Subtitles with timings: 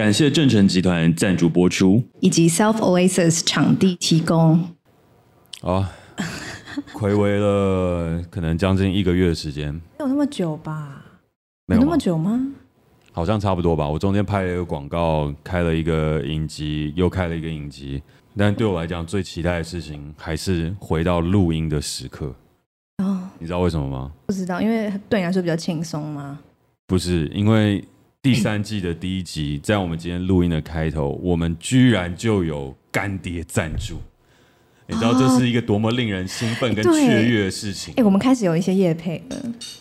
[0.00, 4.58] 感谢正成集团赞助播出，以及 Self Oasis 场地提供。
[5.60, 5.84] 好，
[6.96, 11.04] 睽违了可能将近一个月的时间，没有那么久吧？
[11.66, 12.40] 没有，有那么久吗？
[13.12, 13.86] 好像差不多吧。
[13.86, 18.02] 我中间拍了一个广告，开了一个影集，又开了一个影集。
[18.34, 22.34] 但对我来讲，最期待的事情还是回到录音的时刻。
[23.04, 24.10] 哦，你知道为什么吗？
[24.24, 26.38] 不知道，因为对你来说比较轻松吗？
[26.86, 27.84] 不是，因为
[28.22, 33.98] 第三季的第一集，在我们今天录音的开头，我们居然就有干爹赞助。
[34.86, 37.94] 你知道这是一个多么令人兴奋跟雀跃的事情？
[37.94, 39.36] 哎、欸，我们开始有一些夜配了。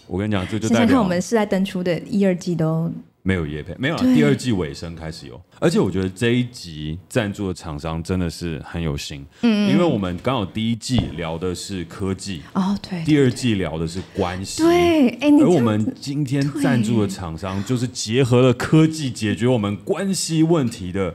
[0.07, 2.89] 我跟你讲，这就想想看，我们是在登出的一二季都。
[3.21, 4.03] 没有叶配，没有了。
[4.15, 21.13] 第二季尾声开始有，而且我觉得这一集赞助的厂商真的是很有心，嗯，因为我们刚好第一季聊的是科技，哦，对，第二季聊的是关系，对，哎，而我们今天赞助的厂商就是结合了科技解决我们关系问题的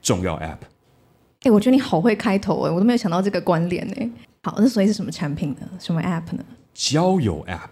[0.00, 0.58] 重要 App。
[1.42, 4.10] 哎，我觉得你好会开头哎，我都没有想到这个关联哎。
[4.42, 5.68] 好，那所以是什么产品呢？
[5.78, 6.44] 什么 App 呢？
[6.72, 7.70] 交友 App，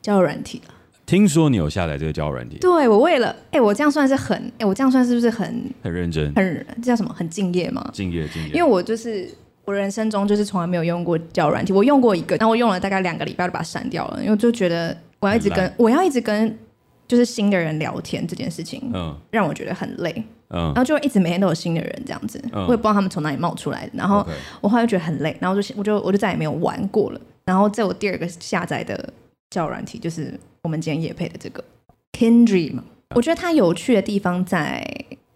[0.00, 0.62] 交友软体。
[1.06, 2.58] 听说你有下载这个交友软体？
[2.58, 6.34] 对，我为了哎，我这样算是很哎，我这样算是不是很很认真？
[6.34, 7.14] 很这叫什么？
[7.14, 7.88] 很敬业吗？
[7.92, 8.48] 敬业，敬业。
[8.48, 9.28] 因为我就是
[9.64, 16.58] 我人生中就是从来没有用过交友软体，我用过一个，然后我用了大概两个礼拜就把它删掉了，因为我就觉得我要一直跟我要一直跟
[17.06, 20.12] 就是新的人聊天这件事情，嗯，让我觉得很累，
[20.50, 24.26] 嗯，然后就一直每天都有新的人这样子，嗯，我也不知道他们从哪里冒出来的，然后
[24.60, 29.12] 我后来就觉得很累，然后就我就我就再也没有玩过了，然后在我第二个下载的
[29.50, 30.34] 交友软体就是
[30.66, 31.62] 我们今天也配的这个。
[32.12, 32.82] Kindred 嘛，
[33.14, 34.84] 我觉得它有趣的地方在，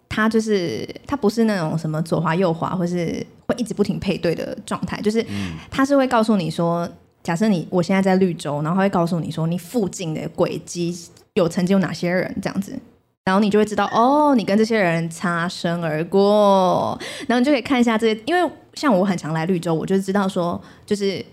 [0.09, 5.25] 它就是它不是那种什么左滑右滑，或是会一直不停配对的状态，就是
[5.71, 6.89] 它是会告诉你说，
[7.23, 10.93] 假设你我现在在绿洲，然后会告诉你说你附近的轨迹
[11.35, 12.77] 有曾经有哪些人这样子，
[13.25, 21.25] 然后你就会知道哦，你跟这些人擦身而过，然后你就可以看一下这些，因为像我很常来绿洲，我就知道说就是。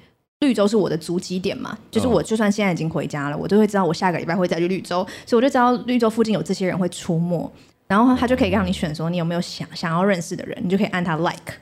[0.42, 7.52] 绿洲是我的足迹点嘛，就是我就算现在已经回家了，我都会知道我下个礼拜会再去绿洲，所以我就知道绿洲附近有这些人会出没，
[7.88, 11.54] 然后他就可以让你选说你有没有想想要认识的人，你就可以按他 like。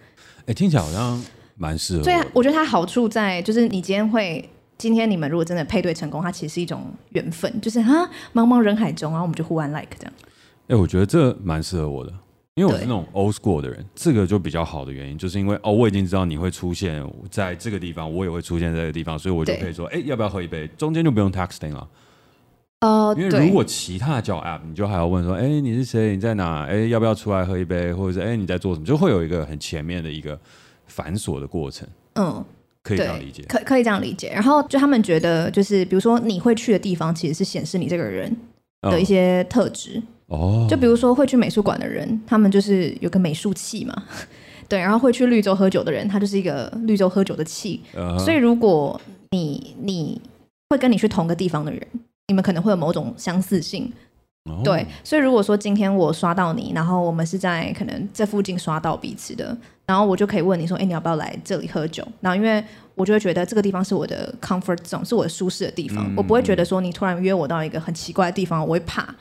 [0.46, 1.24] 哎，听起来好像
[1.56, 2.04] 蛮适合。
[2.04, 4.48] 对啊我觉得它好处在就是你今天会，
[4.78, 10.14] 今天你们如果真的配对成功，它其实是一种缘分，就是哈茫茫人海中，然后我们就互按 like 这样。
[10.68, 12.12] 哎，我觉得这蛮适合我的。
[12.56, 20.66] 因为我是那种 old school 的人，这个就比较好的原因，就是因为哦，我已经知道你会出现在这个地方，我也会出现在这个地方，所以我就可以说，哎，要不要喝一杯？
[20.78, 21.86] 中间就不用 texting 了。
[22.80, 26.16] 哦，因为如果其他的叫 app，你就还要问说，哎，你是谁？
[26.16, 26.66] 你在哪？
[26.66, 27.92] 哎，要不要出来喝一杯？
[27.94, 28.86] 或者是哎，你在做什么？
[28.86, 30.40] 就会有一个很前面的一个
[30.86, 31.86] 繁琐的过程。
[32.14, 32.42] 嗯，
[32.82, 34.30] 可以这样理解，可可以这样理解。
[34.30, 38.34] 然后就他们觉得，就是比如说你会去的地方，其实是显示你这个人
[38.82, 39.98] 的一些特质。
[39.98, 40.04] 哦，
[40.70, 44.04] 就比如说会去美术馆的人，他们就是有个美术气嘛，
[44.68, 47.82] 对，然后会去绿洲喝酒的人，他就是一个绿洲喝酒的气。
[47.96, 48.20] Uh -huh.
[48.20, 49.00] 所以如果
[49.32, 50.20] 你你
[50.70, 51.82] 会跟你去同个地方的人，
[52.28, 53.92] 你们可能会有某种相似性。
[54.48, 54.64] Oh.
[54.64, 59.58] 对，所以如果说今天我刷到你，然后我们是在可能这附近刷到彼此的，
[59.88, 62.08] 然后我就可以问你说，哎，你要不要来这里喝酒？
[62.22, 62.64] 然后因为
[62.94, 69.14] 我就会觉得这个地方是我的 comfort zone，是我的舒适的地方，嗯，我不会觉得说你突然约我到一个很奇怪的地方，我会怕。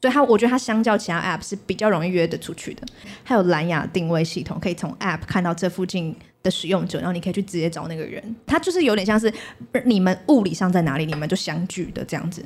[0.00, 2.86] 所以它，我觉得它相较其他 App 是比较容易约得出去的。
[3.24, 8.22] 还有蓝牙定位系统，可以从 App 看到这附近的使用者，然后你可以去直接找那个人。
[8.46, 9.32] 它就是有点像是
[9.84, 12.44] 你们物理上在哪里，你们就相聚的这样子。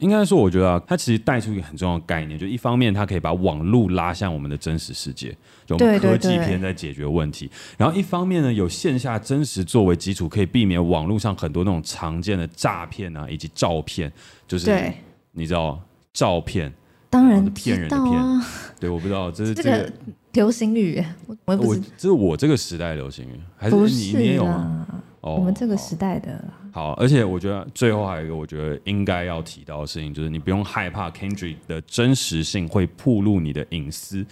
[0.00, 7.46] 应该说，我觉得啊，它其实带出一个很重要的概念，就一方面它可以把网络拉向我们的真实世界，就我们科技片在解决问题。
[7.46, 7.76] 对对对。
[7.78, 14.12] 然后一方面呢，有线下真实作为基础，可以避免网络上很多那种常见的诈骗啊，以及照片，
[14.46, 14.92] 就是
[15.30, 15.80] 你知道
[16.12, 16.70] 照片。
[17.12, 18.42] 当然骗人的骗，
[18.80, 19.92] 对，我不知道这是这个
[20.32, 24.86] 流行语，我我这是我这个时代流行语，还是你你也有吗？
[25.20, 26.42] 哦，我们这个时代的
[26.72, 34.24] 好，而且我觉得最后还有一个我觉得应该要提到的事情，就是你不用害怕 Kendrick 的真实性会暴露你的隐私，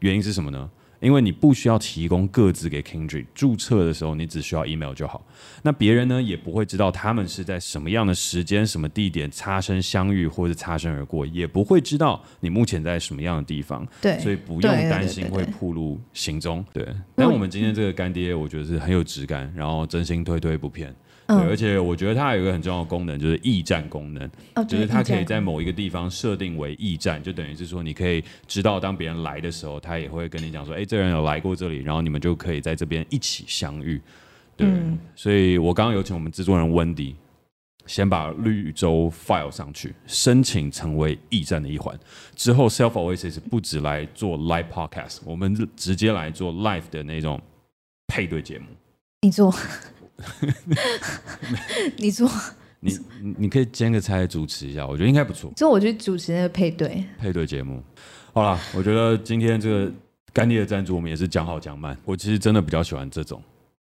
[0.00, 0.68] 原因是什么呢？
[1.04, 5.22] 因为你不需要提供各自给 Kindred，注册的时候你只需要 email 就好。
[5.62, 13.86] 那别人呢也不会知道他们是在什么样的时间、什么地点擦身相遇或者擦身而过，也不会知道你目前在什么样的地方。
[14.00, 16.64] 对，所以不用担心会暴露行踪。
[16.72, 20.94] 对，但我们今天这个干爹，我觉得是很有质感，然后真心推推不骗。
[21.26, 24.30] 对，而且我觉得它有一个很重要的功能，就是驿站功能，
[24.68, 34.00] 就是它可以在某一个地方设定为驿站，就等于是说你可以知道当别人来的时候，他也会跟你讲说，哎，这人有来过这里，然后你们就可以在这边一起相遇。
[34.56, 34.68] 对，
[35.16, 37.16] 所以我刚刚有请我们制作人温迪，
[37.86, 41.98] 先把绿洲 file 上去，申请成为驿站的一环。
[42.36, 47.40] 之后，Self Oasis 不止来做 live podcast，我们直接来做 live 的那种
[48.06, 48.66] 配对节目。
[49.22, 49.50] 你做，
[51.98, 52.30] 你做，
[52.80, 52.98] 你
[53.38, 55.52] 你可以兼个差主持一下，我觉得应该不错。
[55.56, 57.82] 之后我去主持那个配对配对节目。
[58.32, 59.92] 好了，我觉得今天这个
[60.32, 61.96] 干爹的赞助，我们也是讲好讲满。
[62.04, 63.42] 我其实真的比较喜欢这种。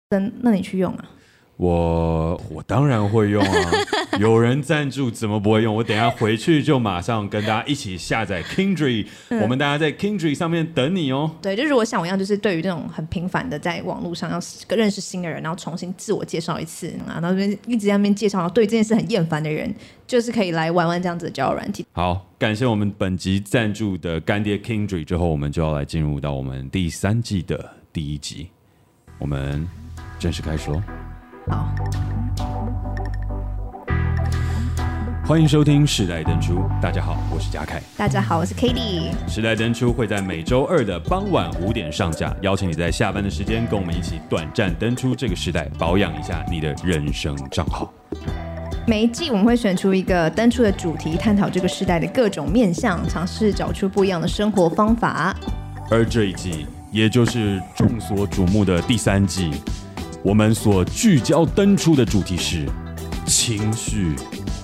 [0.09, 1.09] 真那你去用啊？
[1.57, 3.71] 我我当然会用啊，
[4.19, 5.73] 有人赞助怎么不会用？
[5.73, 11.31] 我等下回去就马上跟大家一起下载 Kindred，嗯、我们大家在 Kindred 上面等你哦。
[11.41, 14.39] 对，就如果像我一样，就是对于这种很频繁的在网络上要
[14.75, 19.73] 认识新的人，然后重新自我介绍一次啊，然后一直在那边介绍，然后对这件事很厌烦的人，
[20.05, 21.85] 就是可以来玩玩这样子的交友软体。
[21.93, 28.49] 好，感谢我们本集赞助的干爹 Kindred 之后，我们就要来进入到我们第三季的第一集，
[29.19, 29.65] 我们
[30.19, 30.81] 正式开始喽。
[31.47, 31.67] 好，
[35.27, 36.55] 欢迎收听《时代登出》。
[36.81, 37.79] 大家好，我是嘉凯。
[37.95, 39.11] 大家好，我是 Cady。
[39.29, 47.93] 《时代登出》会在每周二的傍晚五点上架，邀请你在下班的时间跟我们一起短暂登出这个时代，保养一下你的人生账号。
[48.87, 55.35] 每一季我们会选出一个登出的主题，探讨这个时代的各种面向，尝试找出不一样的生活方法。
[55.91, 59.51] 而这一季，也就是众所瞩目的第三季。
[60.25, 62.65] 我们所聚焦登出的主题是
[63.27, 64.15] 情绪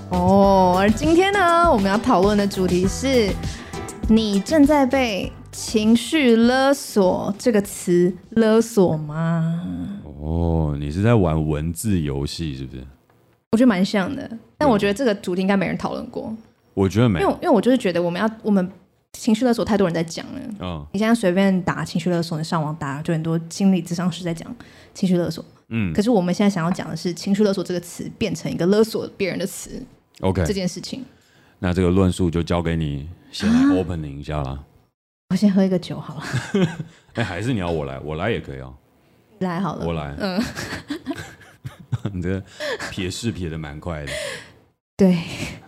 [0.10, 3.32] 哦，而今天呢，我们要讨论的主题是：
[4.10, 10.00] 你正在被情绪勒索这个词勒索吗？
[10.20, 12.84] 哦，你是在玩文字游戏是不是？
[13.52, 16.36] 我觉得蛮像的，但我觉得这个主题应该没人讨论过。
[16.74, 18.68] 我觉得没有，因为因为我就是觉得我们要我们。
[19.14, 20.40] 情绪勒索太多人在讲了。
[20.60, 24.54] 嗯，你现在随便打情绪勒索，你上网打就很多心理咨商师在讲
[24.94, 25.44] 情绪勒索。
[25.70, 29.82] 嗯，可是我们现在想要讲的是情绪勒索这个词变成一个勒索别人的词。
[30.22, 31.06] OK，这件事情。
[31.60, 34.64] 那这个论述就交给你先来 opening 一下啦。
[35.30, 36.24] 我先喝一个酒好了。
[37.14, 38.00] 哎，还是你要我来？
[38.00, 38.74] 我来也可以啊。
[39.40, 40.16] 来好了，我来。
[40.20, 40.44] 嗯。
[42.12, 42.42] 你这
[42.90, 44.12] 撇是撇的蛮快的。
[44.98, 45.18] 对。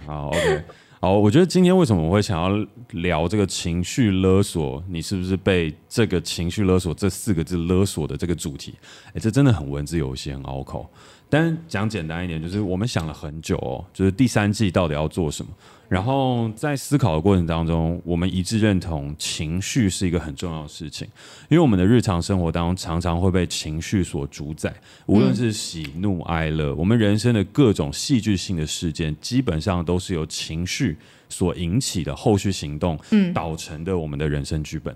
[0.05, 0.63] 好，OK。
[1.03, 4.81] 好，我觉得今天为什么我会想要聊这个情绪勒索？
[4.87, 8.73] 你是不是被这个情绪勒索这四个字勒索的这个主题？
[9.07, 10.89] 哎，这真的很文字游戏，很拗口。
[11.29, 15.51] 但讲简单一点，就是我们想了很久哦，就是第三季到底要做什么。
[15.89, 21.07] 然后在思考的过程当中，我们一致认同情绪是一个很重要的事情，
[21.49, 24.73] 因为我们的日常生活当中常常会被情绪所主宰，
[25.05, 30.97] 无论是喜怒哀乐，我们人生的各种戏剧性的事件，基本上都是由情绪
[31.29, 34.95] 所引起的后续行动，嗯导成的我们的人生剧本。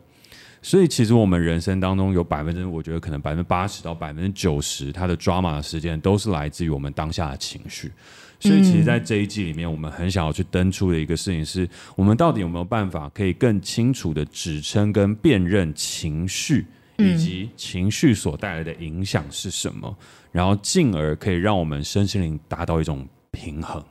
[0.59, 7.91] 所以，其实我们人生当中有百分之，我觉得可能百分之八十到百分之九十，它的 drama 的时间都是来自于我们当下的情绪。
[8.39, 16.67] 所以，其实，在这一季里面，我们很想要去登出的一个事情是，我们到底有没有办法可以更清楚的指称跟辨认情绪，
[16.97, 19.97] 以及情绪所带来的影响是什么，
[20.31, 23.83] 然后进而可以让我们身心灵达到一种平衡，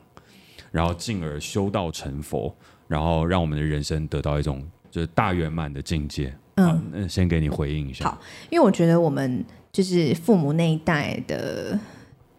[0.71, 2.55] 然后进而修道成佛，
[2.87, 6.33] 然后让我们的人生得到一种就是大圆满的境界。
[6.55, 8.05] 嗯，那先给你回应一下。
[8.05, 11.77] 好，因为我觉得我们就是父母那一代的。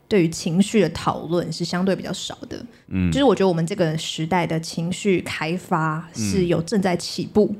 [0.09, 7.55] 对于情绪的讨论是相对比较少的，嗯，就是我觉得我们这个时代的情绪开发是有正在起步，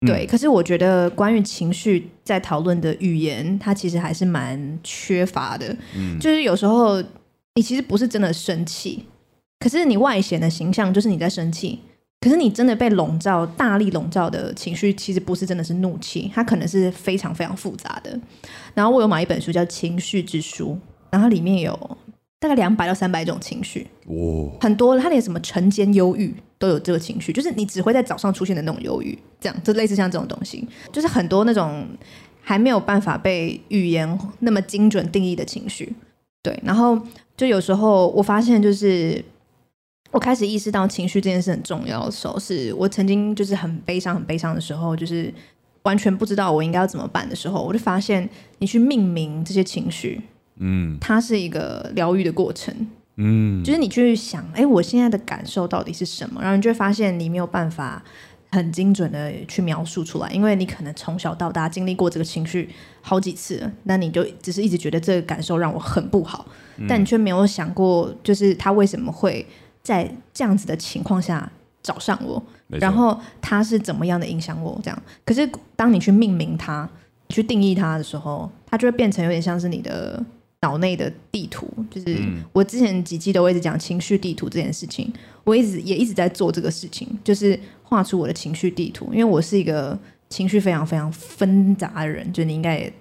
[0.00, 0.26] 嗯、对。
[0.26, 7.00] 可是我觉得关于情绪在讨论的语言，它其实还是蛮缺乏的，嗯，就是有时候
[7.54, 9.04] 你其实不是真的生气，
[9.60, 11.78] 可是你外显的形象就是你在生气，
[12.20, 18.18] 可是你真的被笼罩、大力笼罩的情绪，其实不是真的是怒气，它可能是非常非常复杂的。
[18.74, 20.72] 然后我有买一本书叫《情绪之书》。
[21.10, 21.96] 然后里面有
[22.40, 24.96] 大概两百到三百种情绪，哦，很多。
[24.98, 31.86] 他连什么晨间忧郁都有这个情绪，就是你只会在早上出现的那种忧郁，这样就类似像这种东西，就是很多那种
[32.40, 35.92] 还没有办法被语言那么精准定义的情绪。
[36.42, 36.96] 对，然后
[37.36, 39.22] 就有时候我发现，就是
[40.12, 45.34] 我开始意识到情绪这件事很重要的时候，是我曾经就是很悲伤、很悲伤的时候，就是
[45.82, 50.22] 完全不知道我应该要怎么办的时候，我就发现你去命名这些情绪。
[50.58, 52.74] 嗯，它是一个疗愈的过程。
[53.20, 56.40] 嗯，就是你去想，哎，我现在的感受到底是什么？
[56.40, 58.00] 然后你就会发现你没有办法
[58.52, 62.68] 很精准的去描述出来，因为你可能从小到大经历过这个情绪
[63.00, 66.46] 好几次了，那你就只是一直觉得这个感受让我很不好，
[66.76, 69.44] 嗯，但你却没有想过，就是他为什么会
[69.82, 71.50] 在这样子的情况下
[71.82, 74.78] 找上我，然后他是怎么样的影响我？
[74.80, 76.88] 这样，可是当你去命名它，
[77.30, 80.24] 去定义它的时候，它就会变成有点像是你的。
[80.62, 82.18] 脑内的地图，就是
[82.52, 85.12] 我之前几季都一直讲情绪地图这件事情，
[85.44, 89.08] 我一直也一直在做这个事情，就是画出我的情绪地图。
[89.12, 89.96] 因为我是一个
[90.28, 92.92] 情绪非常非常纷杂的人，就你应该也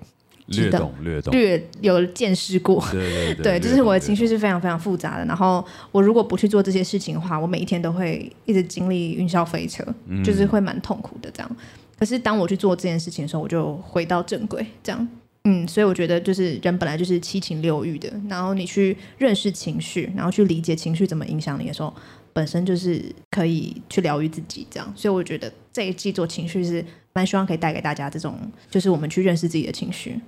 [0.46, 5.26] 略懂略懂略有见识过，对对对，对， 就是我的情绪是非常非常复杂的。
[5.26, 9.84] 然后我如果不去做这些事情的话，我每一天都会一直经历云霄飞车，
[10.24, 11.56] 就是会蛮痛苦的这样。
[11.98, 15.08] 可是当我去做这件事情的时候，我就回到正轨，这样。
[15.50, 21.94] 嗯，所以我觉得就是人本来就是七情六欲的，然后你去认识情绪，然后去理解情绪怎么影响你的时候，
[22.34, 23.02] 本身就是
[23.32, 24.94] 可以去疗愈自己这样。
[24.94, 28.38] 所以我觉得这一季做情绪是蛮希望可以带给大家这种，
[28.70, 30.20] 就是我们去认识自己的情绪。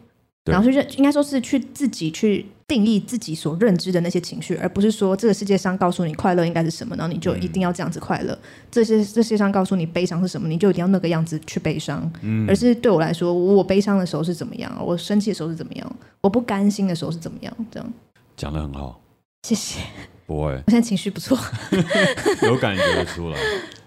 [0.49, 8.37] 然后去认，应该说是去自己去定义自己所认知的那些情绪，而不是说这个世界上告诉你快乐应该是什么，然后你就一定要这样子快乐。
[8.69, 12.11] 这些这世界上告诉你悲伤是什么，你就一定要那个样子去悲伤。
[12.21, 17.93] 嗯而是对我来说，我悲伤的时候是怎么样，我生气的时候是怎么样，我不甘心的时候是怎么样，这样。
[18.37, 19.01] 讲的很好，
[19.43, 19.79] 谢谢。
[20.25, 21.35] 不会，我现在情绪不错，
[22.43, 23.37] 有感觉得出来。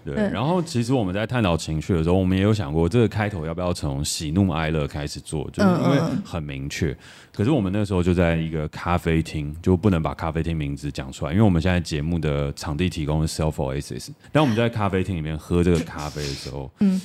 [0.04, 6.96] 对，然后其实我们在探讨情绪的时候，我们也有想过这个开头要不要从喜怒哀乐开始做，就是因为很明确。
[7.32, 14.08] 可是我们那时候就在一个咖啡厅，就不能把咖啡厅名字讲出来，因为我们现在节目的场地提供是 Self Oasis。
[14.32, 17.00] 当我们在咖啡厅里面喝这个咖啡的时候，嗯，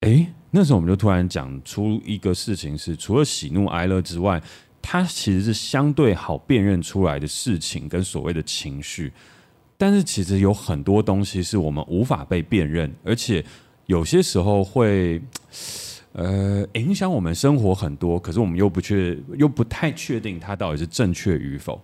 [0.00, 4.42] 哎，那时候我们就突然讲出一个事情是，除了喜怒哀乐之外，
[4.80, 9.12] 它其实是相对好辨认出来的事情跟所谓的情绪。
[9.82, 13.44] 但是其实有很多东西是我们无法被辨认，而且
[13.86, 15.20] 有些时候会
[16.12, 18.16] 呃影响我们生活很多。
[18.16, 21.82] 可是我们又不确又不太确定它到底是正确与否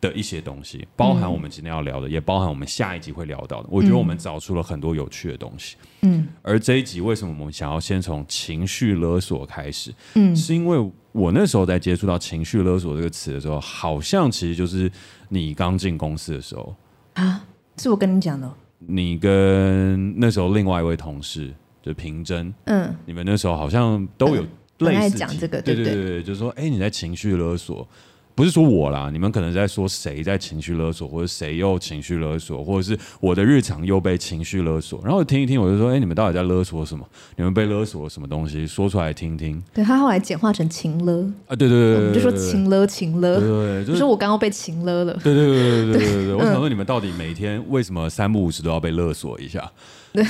[0.00, 3.68] 的一些东西，包含我们今天要聊的，也包含我们下一集会聊到的。
[3.68, 5.74] 我觉得我们找出了很多有趣的东西。
[6.02, 9.92] 嗯，而这一集为什么我们想要先从情绪勒索开始？
[10.14, 14.88] 嗯，是因为我那时候在接触到情绪勒索这个词的时候，好像其实就是
[15.30, 16.72] 你刚进公司的时候。
[17.14, 17.44] 啊，
[17.76, 18.50] 是我跟你讲的。
[18.78, 21.52] 你跟那时候另外一位同事，
[21.82, 24.44] 就平真，嗯，你们那时候好像都有
[24.78, 27.86] 类似讲这个，对对对对，就是说，哎，你在情绪勒索。
[28.34, 34.98] 不是说我啦，你们可能在说谁在情绪勒索，或者谁又情绪勒索，或者是我的日常又被情绪勒索。
[35.02, 37.06] 然后我听一听，我就说：哎，你们到底在勒索什么？
[37.36, 38.66] 你们被勒索了什么东西？
[38.66, 39.62] 说出来听听。
[39.74, 45.12] 对，他后来简化成情勒啊，对对对，我们就说情勒情勒，就是我刚刚被情勒了。
[45.22, 49.70] 对对对对对对对，我想问你们到底每天为什么三不五时都要被勒索一下？
[50.12, 50.24] 对，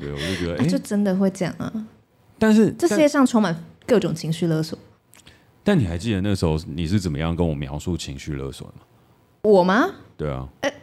[0.00, 1.72] 对我就觉得， 哎，就真的会这样啊。
[2.38, 4.76] 但是这世界上充满各种情绪勒索。
[5.64, 8.82] 但你还记得那时候你是怎么样跟我描述情绪勒索的吗？
[9.42, 9.88] 我吗？
[10.16, 10.48] 对啊。
[10.62, 10.74] 欸、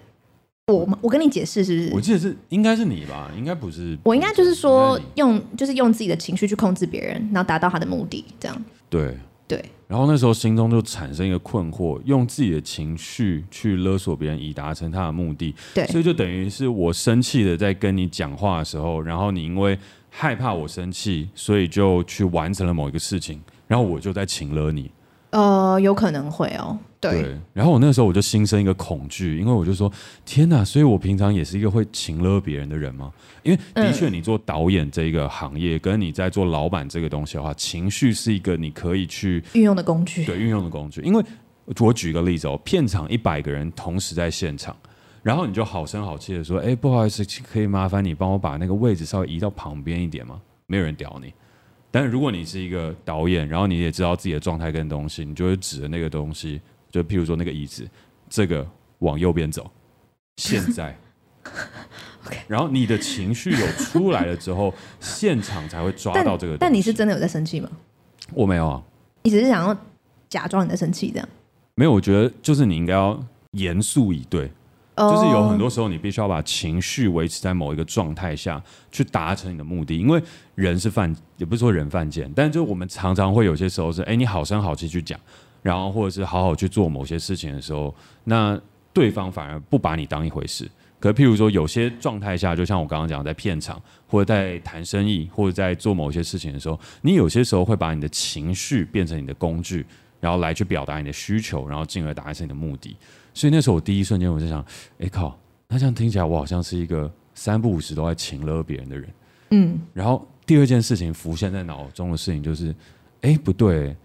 [0.68, 0.98] 我吗？
[1.02, 1.90] 我跟你解释是不是？
[1.94, 3.98] 我记得是应该是你吧，应该不是。
[4.04, 8.66] 我应该就是说用就是用自己的情绪去控制别人，然后达到他的目的，这样。
[8.90, 9.18] 对
[9.48, 9.64] 对。
[9.88, 15.56] 然后那时候心中就产生一个困惑，用自己的情绪去勒索别人，以达成他的目的。
[15.74, 15.86] 对。
[15.88, 19.78] 所以就等于是我生气的在跟你讲话的时候，然后你因为
[20.10, 23.42] 害怕我生气，所以就去完成了某一个事情。
[23.70, 24.90] 然后我就在情勒你，
[25.30, 27.22] 呃，有可能会哦，对。
[27.22, 29.94] 对，然后我那个时候我就心生一个恐惧，因为我就说，
[30.26, 30.66] 天哪！
[30.66, 33.14] 所以我平常也是一个会情勒别人的人吗？
[33.44, 40.26] 因为的确，你做导演这个行业，嗯、跟你在做老板这个东西的话，情绪是一个你可以去运用的工具。
[40.26, 41.02] 对，运用的工具。
[41.02, 41.24] 因为
[41.78, 44.76] 我举个例子哦，片场一百个人同时在现场，
[45.22, 51.32] 然后你就好声好气的说：“哎，不好意思，可以麻烦你帮我把那个位置稍微移到旁边一点吗？”没有人屌你。
[51.92, 57.88] 但是如果你是一个导演，然后你也知道自己的状态跟东西，你就会指着那个东西，就譬如说那个椅子，
[58.30, 58.68] 这个
[59.00, 59.70] 往右边走。
[60.38, 60.96] 现在
[62.48, 66.58] 然后你的情绪有出来了之后，现场才会抓到这个。
[66.58, 67.70] 但你是真的有在生气吗？
[68.34, 68.84] 我没有啊，
[69.24, 69.76] 你只是想要
[70.30, 71.28] 假装你在生气这样。
[71.76, 73.20] 没有，我觉得就是你应该要
[73.52, 74.52] 严肃以对。
[75.00, 80.22] 就是有很多时候，你必须要把情绪维持在某一个状态下去达成你的目的，因为
[80.56, 85.20] 人是犯，也不是说人犯贱，但就我们常常会有些时候是，哎，你好声好气去讲，
[85.62, 88.60] 然后或者是好好去做某些事情的时候，那
[88.92, 90.70] 对方反而不把你当一回事。
[91.00, 99.86] 可譬如说，有些状态下，就像我刚刚讲，在片场或者在谈生意或者在做某些事情的时候，你有些时候会把你的情绪变成你的工具，
[100.20, 102.98] 然后来去表达你的需求，然后进而达成你的目的。
[103.40, 104.62] 所以那时候我第一瞬间我就想，
[104.98, 109.10] 哎靠，那这样听起来我好像是一个三不五时都在情勒别人的人，
[109.52, 109.80] 嗯。
[109.94, 112.76] 然后第二件事情浮现在脑中的事情就是，
[113.22, 113.96] 哎不对，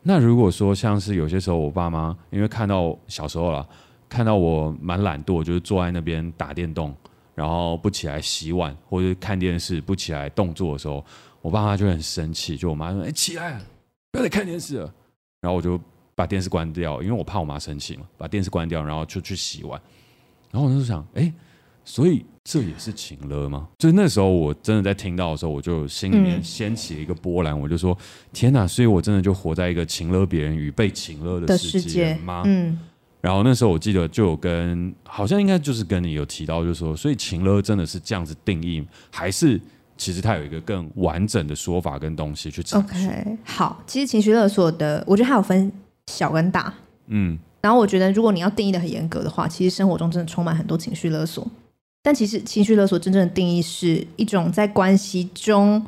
[0.00, 3.68] 那如果说像是有些时候我爸妈因为看到小时候了，
[4.08, 6.94] 看到我蛮懒惰，就是坐在那边打电动，
[7.34, 11.04] 然后不起来洗碗或者看电视不起来动作的时候，
[11.42, 13.60] 我爸妈就很生气，就我妈说，哎起来，
[14.12, 14.94] 不要再看电视了。
[15.40, 15.80] 然后我就
[16.14, 19.80] 把电视关掉，因为我怕我妈生气嘛，把电视关掉，然后就去洗碗。
[20.50, 21.32] 然后我就想，哎，
[21.84, 23.68] 所以这也是情勒吗？
[23.78, 27.96] 就是那时候我真的在听到的时候，我就心里面掀起了一个波澜，嗯、我就说，
[28.32, 28.66] 天哪！
[28.66, 32.42] 所以我真的就活在一个情勒别人与被情勒的世界吗？
[32.46, 32.78] 嗯。
[33.20, 39.58] 然后那时候我记得就有跟，好像应该就是跟你有提到，就是说，所以情勒真的是这样子定义，还是
[39.96, 45.72] 其实它有一个更完整的说法跟东西去讲？OK，好，其实情绪勒索的，我觉得它有分
[46.06, 46.72] 小跟大，
[47.06, 51.46] 嗯，然后我觉得如果你要定义的很严格的话，其实生活中真的充满很多情绪勒索，
[52.02, 55.84] 但其实情绪勒索真正的定义是一种在关系中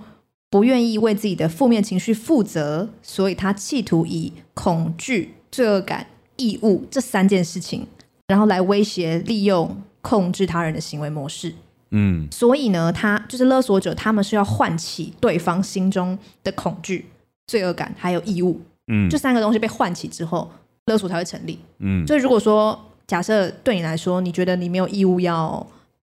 [0.50, 6.06] 不愿意为自己的负面情绪负责，所以他企图以恐惧、罪恶感。
[6.38, 7.86] 义务这三件事情，
[8.26, 11.54] 然后来威胁、利用、控制他人的行为模式。
[11.92, 17.06] 嗯，所以呢，他就是勒索者，他们是要唤起对方心中的恐惧、
[17.46, 18.60] 罪恶感，还有义务。
[18.88, 20.50] 嗯，这三个东西被唤起之后，
[20.86, 21.58] 勒索才会成立。
[21.78, 25.66] 嗯，所以如果说假设对你来说，你觉得你没有义务要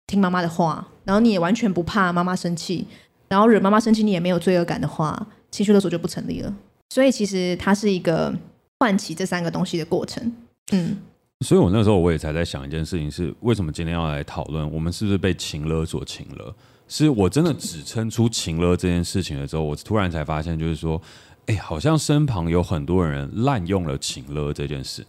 [0.08, 2.88] 听妈妈的话，然后你也完全不怕妈妈生气，
[3.28, 6.54] 然后惹妈妈生气你也没有罪恶感的话，情绪勒索就不成立了。
[6.90, 8.34] 所以其实它是一个。
[8.80, 10.32] 唤起这三个东西的过程，
[10.72, 10.96] 嗯，
[11.40, 16.54] 所以我那时候我也才在想一件事情是，为什么今天要来讨论我们是不是被情勒所情勒？
[16.88, 21.02] 是我真的只称出情勒这件事情的时候，我突然才发现，就是说，
[21.48, 25.06] 哎，好像身旁有很多人滥用了情勒这件事。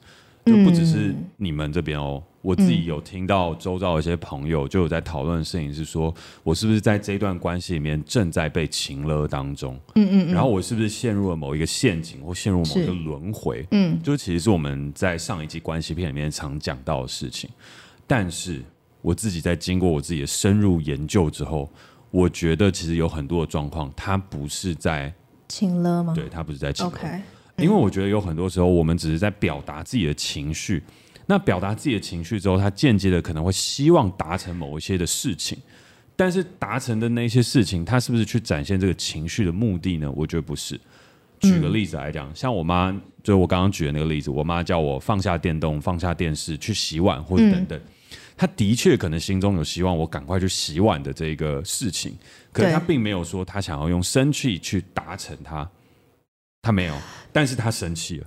[0.46, 9.78] 就不只是你们这边哦，我自己有听到周遭的一些朋友就有在讨论的事情，是说我是不是在这一段关系里面正在被情勒当中？
[9.96, 13.66] 嗯嗯，然后我是不是陷入了某一个陷阱，或陷入某一个轮回？
[13.72, 17.50] 嗯，就其实是我们在上一季关系片里面常讲到的事情。
[18.06, 18.62] 但是
[19.02, 21.70] 我自己在经过我自己的深入研究之后，
[22.10, 25.12] 我觉得其实有很多的状况，它不是在
[25.48, 26.12] 情了吗？
[26.14, 26.92] 对，他不是在情勒。
[26.92, 27.20] Okay.
[27.56, 30.82] 因为我觉得有很多时候，我们只是在表达自己的情绪。
[31.26, 35.58] 那表达自己的情绪之后，他间接的可能会希望达成某一些的事情。
[36.16, 40.10] 但是达成的那些事情，他是不是去展现这个情绪的目的呢？
[40.16, 40.80] 我觉得不是。
[41.40, 47.80] 举个例子来讲，像我妈，就我刚刚举的那个例子，我妈叫我放下电动、放下电视去洗碗或者等等。
[48.38, 52.16] 她的确可能心中有希望我赶快去洗碗的这个事情，
[52.52, 55.68] 可是他并没有说他想要用生气去达成他，
[56.62, 56.94] 他没有。
[57.32, 58.26] 但是他生气了，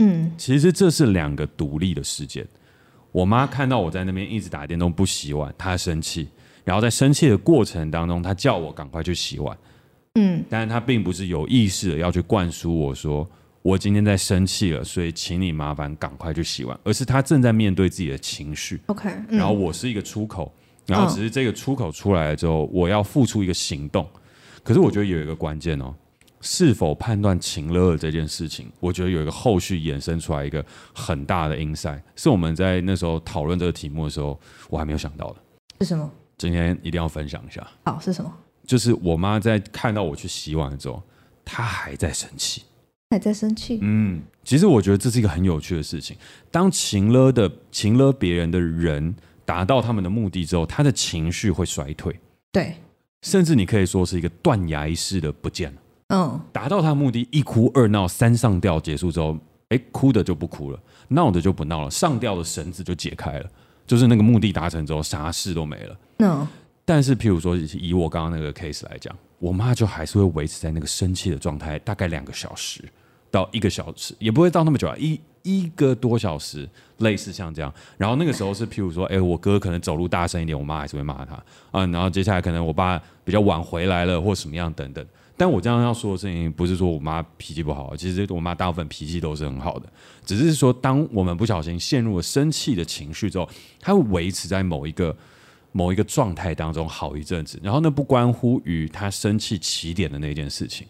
[0.00, 2.46] 嗯，其实这是两个独立的事件。
[3.12, 6.28] 我妈看到我在那边一直打电动不洗碗，她生气，
[6.62, 9.56] 然后在生气的过程当中，她叫我赶快去洗碗，
[10.16, 13.26] 嗯，但是她并不是有意识的要去灌输我说
[13.66, 20.54] 我今天在生气了，所以请你麻烦赶快去洗碗，而是他正在面对自己的情绪，OK，然后我是一个出口，
[20.86, 24.08] 然后只是这个出口出来了之后，我要付出一个行动。
[24.62, 25.92] 可是我觉得有一个关键哦。
[26.42, 34.38] 是否判断情乐这件事情，我觉得有一个后续衍生出来一个很大的 insight，是我们在那时候讨论这个题目的时候，
[34.70, 35.36] 我还没有想到的。
[35.80, 36.08] 是什么？
[36.38, 37.66] 今天一定要分享一下。
[37.84, 38.32] 好，是什么？
[38.64, 41.02] 就是我妈在看到我去洗碗之后，
[41.44, 42.62] 她还在生气，
[43.10, 43.78] 还在生气。
[43.82, 46.16] 嗯，其实我觉得这是一个很有趣的事情。
[46.50, 49.14] 当情勒的情勒别人的人
[49.44, 52.18] 达到他们的目的之后，他的情绪会衰退。
[52.50, 52.74] 对，
[53.22, 55.78] 甚至你可以说是一个断崖式的不见了。
[56.08, 59.36] 嗯，达到他的目的，一哭二闹三上吊结束之后，
[59.68, 63.50] 哎，哭的就不哭了，闹的就不闹了，上吊的绳子就解开了，
[63.86, 65.98] 就是那个目的达成之后，啥事都没了。
[66.18, 66.46] 嗯，
[66.84, 72.82] 但是譬如说以我刚刚那个 case 来讲，我妈就还是会维持在那个生气的状态，大概两个小时
[73.30, 76.68] 到一个小时，也不会到那么久啊，一一个多小时，
[76.98, 77.72] 类似像这样。
[77.96, 81.34] 然后那个时候是譬如说，哎，我哥可能走路大声一点，我妈还是会骂他
[81.70, 81.86] 啊。
[81.86, 85.06] 然后接下来可能我爸比较晚回来了，或什么样等等。
[85.38, 89.86] 但我这样要说的事情，不是说我妈脾气不好，其实我妈大部分脾气都是很好的，
[90.24, 93.46] 只是说当我们不小心陷入了生气的情绪之后，
[93.78, 95.14] 她会维持在某一个
[95.76, 100.86] 某一个状态当中好一阵子，然后那不关乎于他生气起点的那件事情，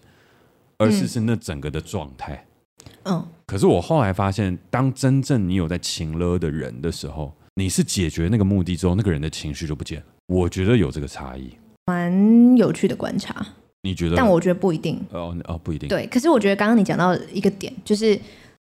[0.78, 2.46] 而是是那整个的状态。
[3.02, 3.26] 嗯。
[3.46, 10.06] 可是我后来发现，当真正你有在情勒的人的时候，你是解决那个目的之后，那个人的情绪就不见了。
[10.28, 11.50] 我觉得有这个差异，
[11.86, 13.44] 蛮有趣的观察。
[13.82, 14.14] 你觉得？
[14.14, 15.00] 但我觉得不一定。
[15.10, 15.88] 哦哦，不一定。
[15.88, 18.16] 对，可是我觉得刚刚你讲到一个点，就是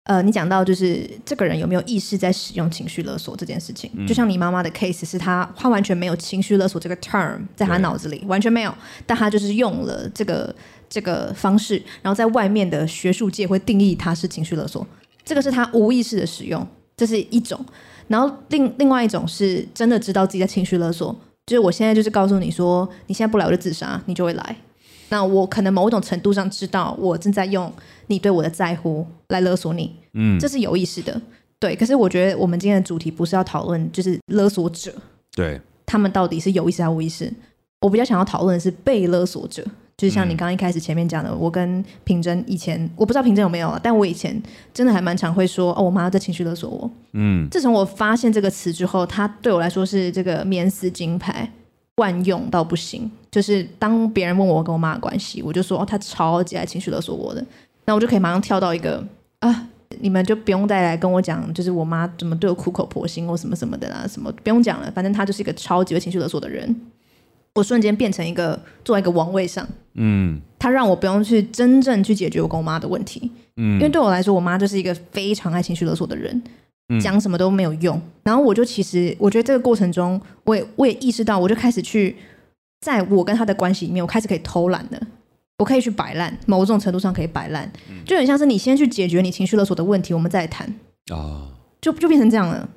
[0.06, 3.90] 呃，你讲到就是这个人有没有意识在使用情绪勒索这件事情。
[3.96, 8.74] 嗯、就像你妈妈的 case，是他他完全没有情绪勒索这个 term 在他脑子里，完全没有。
[9.08, 10.56] 但他就是用了这个
[10.88, 14.86] 这个方式，然后在外面的学术界会定义他是情绪勒索。
[15.24, 16.66] 这个是他无意识的使用，
[16.96, 17.60] 这是一种。
[18.08, 21.12] 然后另另外一种是真的知道自己在情绪勒索，
[21.48, 24.56] 就是我现在就是告诉你说，你现在不来我就自杀，你就会来。
[25.10, 27.72] 那我可能某种程度上知道，我正在用
[28.08, 31.22] 你对我的在乎来勒索你，嗯，这是有意识的，
[31.60, 31.76] 对。
[31.76, 34.94] 可是我觉得我们今天的主题不是要讨论就是勒索者，
[35.36, 37.32] 对，他们到底是有意识还是无意识？
[37.82, 39.66] 我比较想要讨论的是被勒索者。
[39.98, 46.92] 就是像你刚刚一开始前面讲的，嗯、我跟平真以前我不知道平真有没有，但我以前真的还蛮常会说哦，我妈在情绪勒索我。
[47.14, 51.50] 嗯，自从我发现这个词之后，它对我来说是这个免死金牌，
[51.96, 53.10] 万用到不行。
[53.32, 57.46] 就是当别人问我跟我妈的关系，我就说哦，她超级爱情绪勒索我的，
[57.86, 59.06] 那我就可以马上跳到一个
[59.40, 59.68] 啊，
[60.00, 66.76] 你们就不用再来跟我讲，就是我妈怎么对我苦口婆心或什么什么的啦，什么不用讲了，反正她就是一个超级有情绪勒索的人。
[67.54, 76.44] 我瞬间变成一个坐在一个王位上，嗯，他让我不用去真正去解决我跟我妈的问题，嗯，因为对我来说，我妈就是一个非常爱情绪勒索的人，
[76.90, 78.02] 嗯，讲什么都没有用。
[78.24, 82.18] 然后我就其实我觉得这个过程中，我也我也意识到，我就开始去
[82.82, 85.00] 在我跟他的关系里面，我开始可以偷懒了，
[85.58, 87.72] 我可以去摆烂，某种程度上可以摆烂，
[88.06, 90.68] 就很像是你先去解决你情绪勒索的问题，我们再谈
[91.14, 91.48] 啊，
[91.82, 92.68] 就就变成这样了。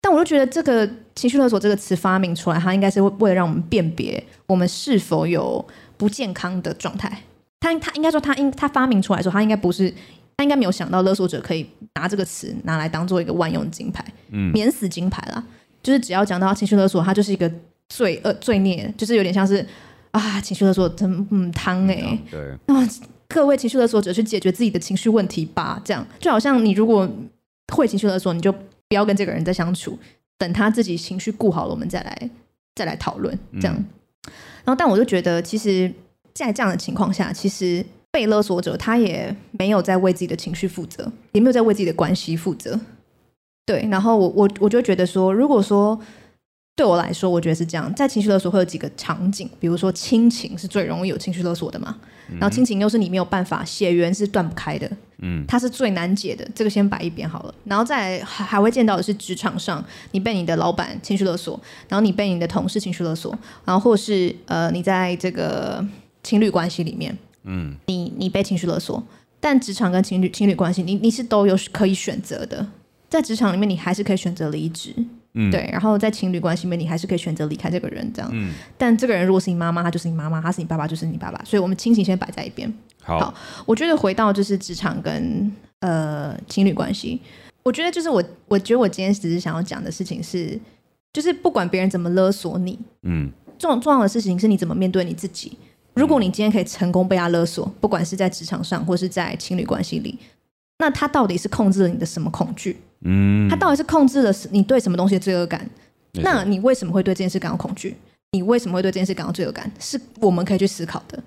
[0.00, 7.24] 但我就觉得这个情绪勒索这个词发明出来，它应该是为了让我们辨别我们是否有不健康的状态。
[7.60, 9.92] 他他应该说他应他发明出来的时候，他应该不是
[10.36, 15.44] 他应该没有想到勒索者可以拿这个词拿来当做一个万用金牌，嗯，免死金牌啦。
[15.82, 17.50] 就是只要讲到情绪勒索，它就是一个
[17.88, 19.66] 罪恶罪孽，就是有点像是
[20.10, 22.86] 啊情绪勒索真嗯汤哎，对，那
[23.28, 27.08] 各位情绪勒索者去解决自己的情绪问题吧，这样就好像你如果
[27.74, 28.54] 会情绪勒索，你就。
[28.90, 29.98] 不要跟这个人再相处，
[30.38, 32.30] 等他自己情绪顾好了，我们再来
[32.74, 33.76] 再来讨论这样。
[33.76, 33.84] 嗯、
[34.64, 35.92] 然后，但我就觉得，其实，
[36.32, 42.80] 在这样的情况下，其实被勒索者他也没有在为自己的情绪负责，也没有在为自己的关系负责。
[43.66, 46.00] 对，然后我我我就觉得说，如果说
[46.78, 51.96] 对我来说，我觉得是这样，在情绪勒索会有几个场景，比如说亲情是最容易有情绪勒索的嘛。
[52.38, 54.88] 然后亲情又是你没有办法，血缘是断不开的，
[55.20, 57.54] 嗯，它是最难解的，这个先摆一边好了。
[57.64, 65.84] 然后再还还会见到的是职场上，你被你的老板情绪勒索，然后你被你的同事情绪勒索，然后或是呃你在这个
[66.22, 69.02] 情侣关系里面，嗯，你你被情绪勒索，
[69.40, 72.64] 但职场跟情侣情侣关系，你你是都有可以选择的，
[73.10, 74.94] 在职场里面你还是可以选择离职。
[75.34, 78.30] 嗯，对，然后在情侣关系里面，你还是可以选择离开这个人，这样。
[78.32, 81.42] 嗯，但这个人如果是你妈妈，他就是你妈妈；他是你爸爸，就是你爸爸。
[81.44, 82.72] 所以，我们亲情先摆在一边。
[83.02, 83.34] 好，好，
[83.66, 87.20] 我觉得回到就是职场跟呃情侣关系，
[87.62, 90.58] 我觉得就是我，我觉得我今天只是想要讲的事情是，
[91.12, 95.56] 就是不管别人怎么勒索你，嗯，重重要的事情是你怎么面对你自己。
[95.94, 100.18] 如果你今天可以成功被他勒索，不管是在职场上或是在情侣关系里，
[100.78, 102.78] 那他到底是控制了你的什么恐惧？
[103.02, 105.68] 嗯，他到底是控制了你对什么东西的罪恶感？
[106.14, 107.96] 那你为什么会对这件事感到恐惧？
[108.32, 109.70] 你为什么会对这件事感到罪恶感？
[109.78, 111.22] 是我们可以去思考的。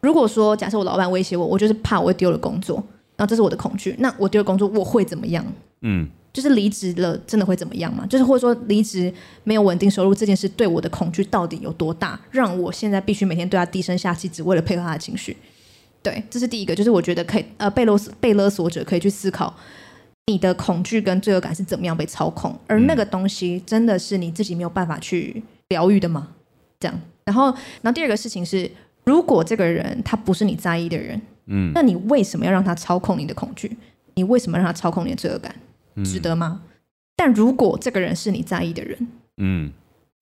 [0.00, 2.76] 如果说假设我老板威胁我，我就是怕我会丢了工作，
[3.16, 3.94] 然后这是我的恐惧。
[3.98, 5.44] 那我丢了工作，我会怎么样？
[5.80, 8.04] 嗯，就是离职了，真的会怎么样吗？
[8.06, 9.10] 就是或者说离职
[9.44, 12.20] 没有稳定收入这件事对我的恐惧到底有多大？
[12.30, 15.34] 让我现在必须每天对他低声下气，只为了配合他的情绪。
[16.02, 19.54] 对，这是第一个，就是我觉得可以呃被勒索被勒索者可以去思考。
[20.26, 22.58] 你的恐惧跟罪恶感是怎么样被操控？
[22.66, 26.28] 而那个东西真的是你自己没有办法去疗愈的吗？
[26.80, 27.46] 这样，然后，
[27.82, 28.70] 然后第二个事情是，
[29.04, 33.76] 如果这个人他不是你在意的人，嗯，那你为什么要让他操控你的恐惧？
[34.14, 35.54] 你为什么让他操控你的罪恶感？
[36.04, 36.62] 值得吗？
[36.64, 36.70] 嗯，
[37.16, 39.70] 但如果这个人是你在意的人，嗯，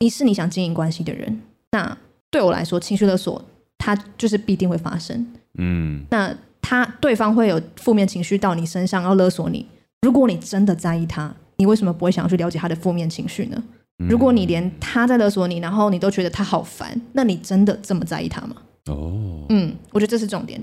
[0.01, 1.97] 你是你想经营关系的人，那
[2.31, 3.45] 对我来说，情绪勒索
[3.79, 5.27] 他就是必定会发生，
[5.59, 9.67] 嗯，那他对方会有负面情绪到你身上要勒索你。
[10.03, 13.62] 如果你真的在意他，你为什么不会想要去了解他的负面情绪呢？
[14.09, 18.57] 如果你连他在勒索你，然后你都觉得他好烦，那你真的这么在意他吗？
[18.87, 20.61] 哦，嗯，我觉得这是重点。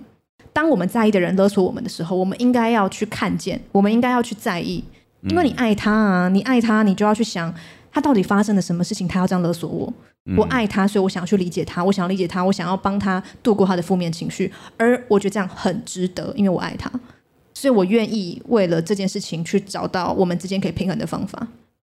[0.52, 4.84] 当我们在意的人勒索我们的时候，我们应该要去看见，我们应该要去在意，
[5.22, 7.54] 因为你爱他啊，你爱他，你就要去想
[7.94, 9.94] 他到底发生了什么事情，他要这样勒索我。
[10.36, 16.92] 我爱他，所以我想要去理解他，我想要理解他，我想要帮他度过他的负面情绪，而我觉得这样很值得，因为我爱他。
[17.60, 21.46] 所以我愿意为了这件事情去找到我们之间可以平衡的方法。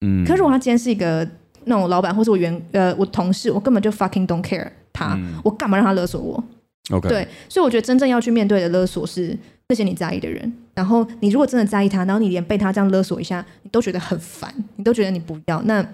[0.03, 1.29] 嗯，可是如果他今天是一个
[1.65, 6.45] 那种老板，或是我员呃我同事，我根本就 fucking don't care 他，嗯、我干嘛让他勒索我
[6.91, 10.53] ？OK，对，所以我觉得真正要去面对的勒索是那些你在意的人。
[10.73, 15.85] 然后你如果真的在意他，然后你连被他这样勒索一下，你都觉得很烦，你都觉得你不要，那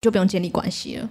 [0.00, 1.10] 就不用建立关系了。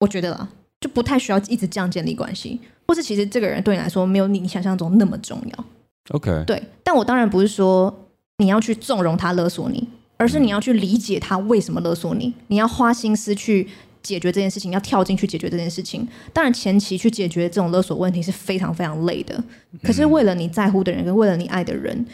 [0.00, 0.46] 我觉得啦，
[0.78, 5.64] 就不太需要一直这样建立关系，或是其实这个人对你来说没有你想象中那么重要。
[6.10, 8.06] OK，对，但我当然不是说
[8.38, 13.68] 你要去纵容他勒索你，而是你要去理解他为什么勒索你，你要花心思去
[14.02, 16.06] 解决这件事情，要跳进去解决这件事情。
[16.32, 19.42] 当然，前期去解决这种勒索问题是非常非常累的。
[19.82, 22.06] 可是为了你在乎的人，跟为了你爱的人，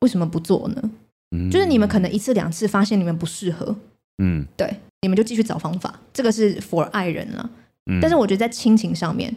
[0.00, 0.90] 为什么不做呢？
[1.34, 3.74] 嗯，就是你们可能一次两次发现你们不适合，
[4.22, 5.98] 嗯，对，你们就继续找方法。
[6.12, 7.50] 这个是 for 爱人了。
[7.90, 9.34] 嗯，但是我觉得在亲情上面，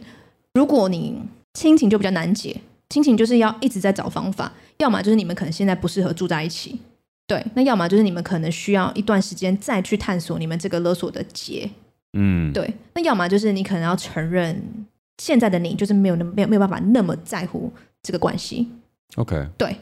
[0.52, 1.18] 如果你
[1.54, 6.78] 亲情就比较难解，亲情就是要一直在找方法，要么就是你们可能现在不适合住在一起。
[7.28, 11.68] 对，那要么就是你们可能需要一段时间再去探索你们这个勒索的结，
[12.12, 14.62] 嗯，对，那要么就是你可能要承认
[15.18, 18.68] 现在的你就是没有那没有没有办法那么在乎这个关系
[19.16, 19.76] ，OK，对，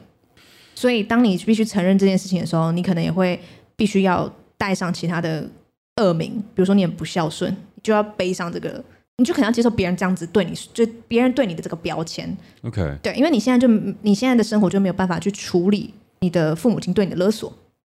[0.74, 3.38] 所以当你必须承认这件事情的时候，你可能也会
[3.76, 5.46] 必须要带上其他的
[5.96, 8.82] 恶名，比如说你很不孝顺，你就要背上这个，
[9.18, 13.68] 你就可能要接受别人这样子对你，就别人对你的这个标签，OK，对，因为你现在就
[14.02, 15.94] 你现在的生活就没有办法去处理。
[16.20, 17.52] 你的父母亲对你的勒索，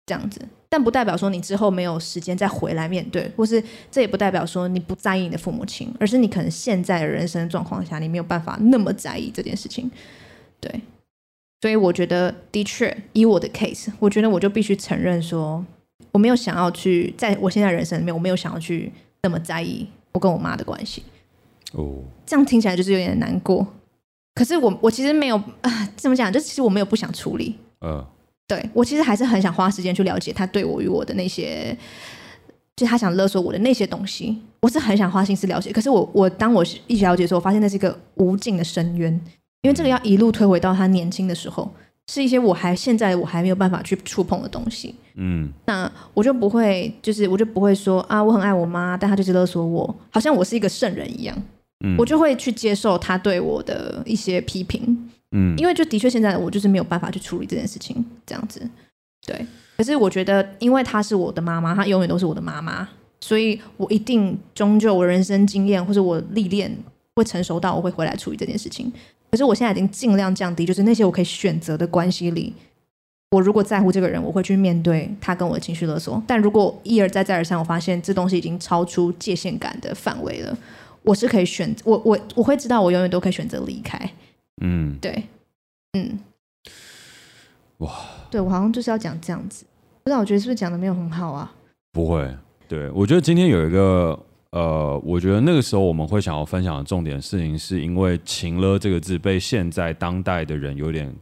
[0.05, 9.89] 这样子，但不代表说你之后没有时间再回来面对，或是这也不代表说你不在意你的父母亲，而是你可能现在的人生状况下，你没有办法那么在意这件事情。
[10.59, 10.81] 对，
[11.61, 15.65] 所以我觉得的确，以我的 case，我觉得我就必须承认说，
[16.11, 21.03] 我没有想要去，在我现在人生里面，我没有想要去那么在意我跟我妈的关系。
[21.73, 23.65] 哦，这样听起来就是有点难过。
[24.33, 26.33] 可是我我其实没有啊，怎么讲？
[26.33, 27.55] 就其实我没有不想处理。
[27.81, 28.05] 嗯。
[28.49, 31.77] 对，我其实还是很想花时间去了解他对我与我的那些，
[32.77, 35.69] 就他想勒索我的那些东西，我是很想花心思了解。
[35.73, 39.11] 可是我我当我一起了解的时候，我发现那是一个无尽的深渊，
[39.63, 41.69] 因为这个要一路推回到他年轻的时候，
[42.11, 44.95] 是一些我还现在我还没有办法去触碰的东西。
[45.15, 51.35] 嗯，那我就不会，就是我就不会说啊，我很爱我妈，但她就是勒索我，好像我是一个圣人一样。
[51.83, 55.09] 嗯，我就会去接受她对我的一些批评。
[55.31, 58.61] 嗯，因为就的确现在我就是没有办法去处理这件事情，这样子，
[59.25, 59.45] 对。
[59.75, 62.87] 可是我觉得，因为她是我的妈妈，她永远都是我的妈妈，
[63.19, 66.75] 所以我一定终究我人生经验或者我历练
[67.15, 68.91] 会成熟到我会回来处理这件事情。
[69.37, 72.51] 可是我现在已经尽量降低，就是那些我可以选择的关系里，
[73.29, 76.19] 我如果在乎这个人，我会去面对他跟我的情绪勒索。
[76.25, 80.57] 但如果一而再再而三，我发现这东西已经超出界限感的范围了，
[81.03, 84.11] 我是可以选择，我我我会知道，我永远都可以选择离开。
[84.63, 85.25] 嗯，对，
[85.93, 86.17] 嗯，
[87.77, 87.91] 哇，
[88.31, 89.65] 对我好像就是要讲这样子，
[90.03, 91.53] 不知道我觉得是不是讲的没有很好啊？
[91.91, 92.35] 不会，
[92.67, 94.19] 对我觉得今天有一个
[94.51, 101.13] 呃，我觉得那个时候我们会想要分享的重点事情，是因为“情勒”这个字被现在当代的人有点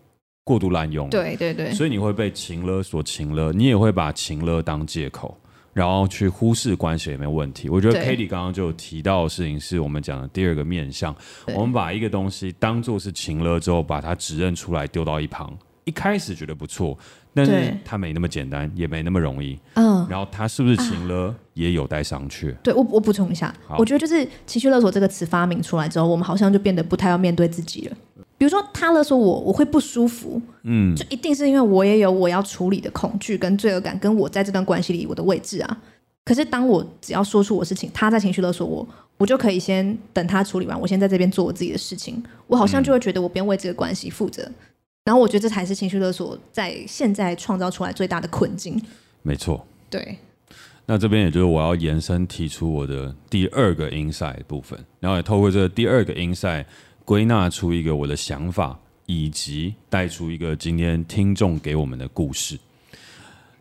[0.43, 5.37] 过度滥用，对对对，所以你会被情勒所情勒，你也会把情勒当借口。
[5.73, 7.67] 然后去忽视关系也没有问题。
[7.67, 11.13] 我觉得 Cady 刚刚就提到的事情是我们讲的第二个面向。
[11.53, 15.53] 我们把一个东西当做是情勒之后，把它指认出来丢到一旁。
[15.85, 16.97] 一开始觉得不错，
[17.33, 19.57] 但是它没那么简单，也没那么容易。
[19.75, 20.05] 嗯。
[20.09, 22.53] 然后它是不是情勒，啊、也有待商榷。
[22.63, 27.97] 对，我我补充一下，我觉得就是情绪勒索这个词发明出来之后，我们好像就变得不太要面对自己了。
[28.37, 35.77] 比如说，他勒索我，我会不舒服，嗯，就一定是因为我也有我要处理的恐惧跟罪恶感，跟我在这段关系里我的位置啊。
[36.25, 38.85] 可是当我只要说出我事情，他在情绪勒索我，
[39.17, 44.43] 我就可以先等他处理完，我先在这边做我自己的事情，我好像就会觉得我不用为这个关系负责。
[44.43, 44.53] 嗯，
[45.05, 48.77] 然后我觉得这才是情绪勒索在现在创造出来最大的困境。
[49.21, 50.17] 没错，对。
[50.85, 56.65] 那这边也就是我要延伸提出我的第二个 insight 部分，然后也透过这个第二个 insight。
[57.05, 62.57] 归纳出一个我的想法，以及带出一个今天听众给我们的故事。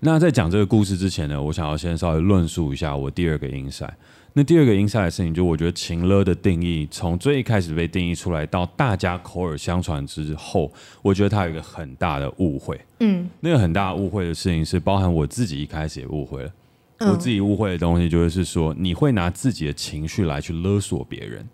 [0.01, 3.93] 那在讲这个故事之前呢，我想要先稍微论述一下我第二个 insight。
[4.37, 12.81] 那第二个 insight 的事情，就我觉得情勒的定义，从最一开始被定义出来到大家口耳相传之后，我觉得它有一个很大的误会。
[12.99, 16.53] 嗯，那个很大的误会的事情是，包含我自己一开始也误会了。
[16.99, 21.49] 我自己误会的东西，就是说你会拿自己的情绪来去勒索别人。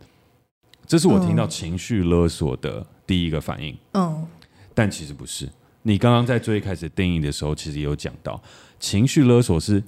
[0.86, 3.76] 这是我听到情绪勒索的第一个反应。
[3.92, 4.26] 嗯，
[4.72, 5.46] 但其实不是。
[5.82, 8.40] 你刚刚在最一开始定义的时候，其实也有讲到，
[8.78, 9.82] 情绪勒索是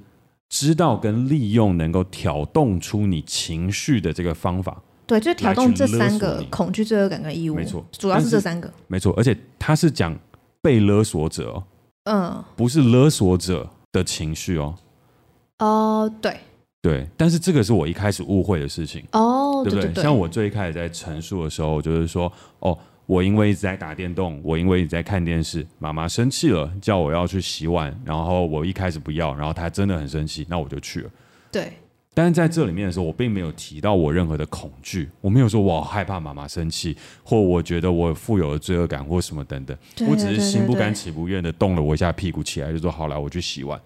[0.52, 4.82] 知道跟利用能够挑动出你情绪的这个方法。
[5.06, 7.54] 对，就挑动这三个恐惧、罪恶感跟义务。
[7.54, 8.70] 没错，主要是这三个。
[8.86, 10.14] 没错，而且他是讲
[10.60, 11.64] 被勒索者哦，
[12.04, 14.74] 嗯，不是勒索者的情绪哦。
[15.58, 16.36] 哦，对。
[16.82, 19.84] 对，但是这个是我一开始误会的事情哦，对不对？
[19.84, 31.10] 对对对，像我最开始在陈述的时候，就是说，哦，我因为一直在打电动，我因为一直在看电视，妈妈生气了，叫我要去洗碗，然后我一开始不要，然后她真的很生气，那我就去了。
[31.50, 31.72] 对，
[32.14, 39.76] 但是在这里面的时候，我并没有提到我任何的恐惧，我没有说我害怕妈妈生气，或我觉得我富有的罪恶感或什么等等，
[40.08, 43.78] 我只是心不甘情不愿的动了我一下屁股起来，就说好了，我去洗碗。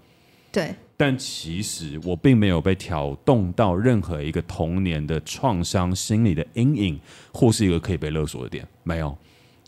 [0.53, 0.75] 对。
[0.97, 7.01] 但其实我并没有被挑动到任何一个童年的创伤、心理的阴影，
[7.33, 9.17] 或是一个可以被勒索的点，没有。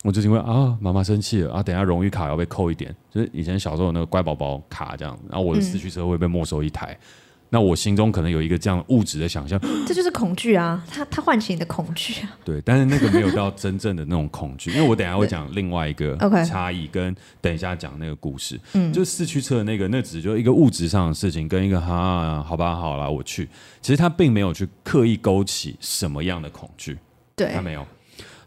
[0.05, 6.93] 我就是因为啊，妈妈生气了啊，等下荣誉卡要被扣一点，就是以前小时候有那个乖宝宝卡这样，然后我的四驱车会被没收一台。
[6.93, 7.05] 嗯
[7.51, 10.85] 那我心中可能有一个这样物质的想象， 这就是恐惧啊！
[10.91, 12.37] 它它唤起你的恐惧啊！
[12.45, 23.49] 对，但是那个没有到真正的那种恐惧，因为我等一下会讲另外一个 差异，跟等一下讲那个故事，嗯，就是四驱车的那个，那只就一个物质上的事情，跟一个哈，好吧，好了，我去，
[23.81, 26.99] 其实他并没有去刻意勾起什么样的恐惧，
[27.35, 27.87] 对，他没有。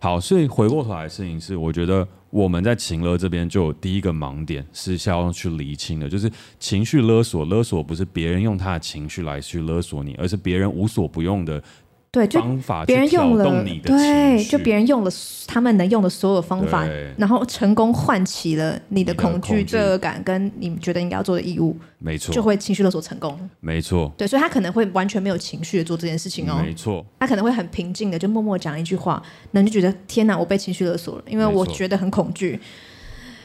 [0.04, 6.28] 好，所以回过头来事情是，我觉得我们在情勒这边就有第一个盲点是需要去厘清的，就是
[6.60, 11.62] 情绪勒索，勒索不是别人用他的情绪来去勒索你，而是别人无所不用的。
[12.12, 12.42] 对，就
[12.86, 15.12] 别人用了，对，就别人用了
[15.48, 24.12] 他们能用的所有方法，然后成功唤起了你的恐惧、罪恶感，跟你觉得应该要做的义务，没错，就会情绪勒索成功，没错。
[24.18, 27.06] 对，所以他可能会完全没有情绪的做这件事情哦，没错。
[27.18, 32.60] 他可能会很平静的就默默讲一句话，那你就觉得天哪，我被情绪勒索了，因为我觉得很恐惧。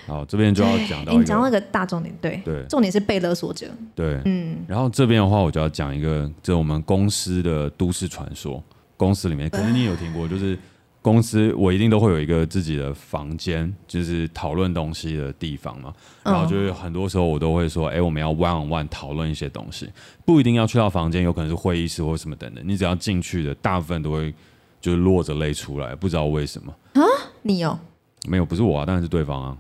[0.06, 8.62] 好，这边就要讲到，你讲到一个大重点，对对，重点是被勒索者，对，嗯，然后这边的话，我就要讲一个，这我们公司的都市传说。
[8.98, 10.58] 公司里面，可能你有听过，就是
[11.02, 15.92] 公司我一定都会有一个自己的房间，就是讨论东西的地方嘛。
[16.24, 19.86] 然后就是很多时候我都会说，哎，我们要 one on one 讨论一些东西，
[20.24, 22.64] 不一定要去到房间，有可能是会议室或什么等等。
[22.66, 24.32] 你只要进去的，大部分都会
[24.80, 27.02] 就是落着泪出来，不知道为什么啊？
[27.42, 27.78] 你有？
[28.26, 29.56] 没有，不是我啊，当然是对方啊。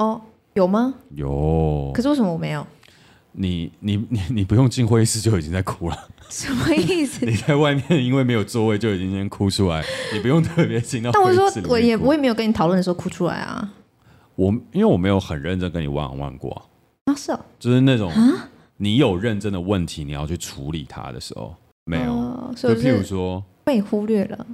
[0.00, 0.18] 哦，
[0.54, 0.94] 有吗？
[1.14, 1.90] 有。
[1.94, 2.66] 可是为什么我没有？
[3.32, 7.24] 你你你你不用进会议室就已经在哭了，什么意思？
[7.28, 9.84] 你在外面因为没有座位就已经先哭出来，
[10.14, 11.10] 你不用特别进到。
[11.12, 13.72] 但我说我也我也没有跟你讨论的时候哭出来啊。
[14.36, 16.50] 我因为我没有很认真跟你玩玩过
[17.04, 18.10] 啊，是哦，就是那种
[18.78, 24.46] 你有认真的问题你要去处理它的时候没有，就譬如说被忽略了，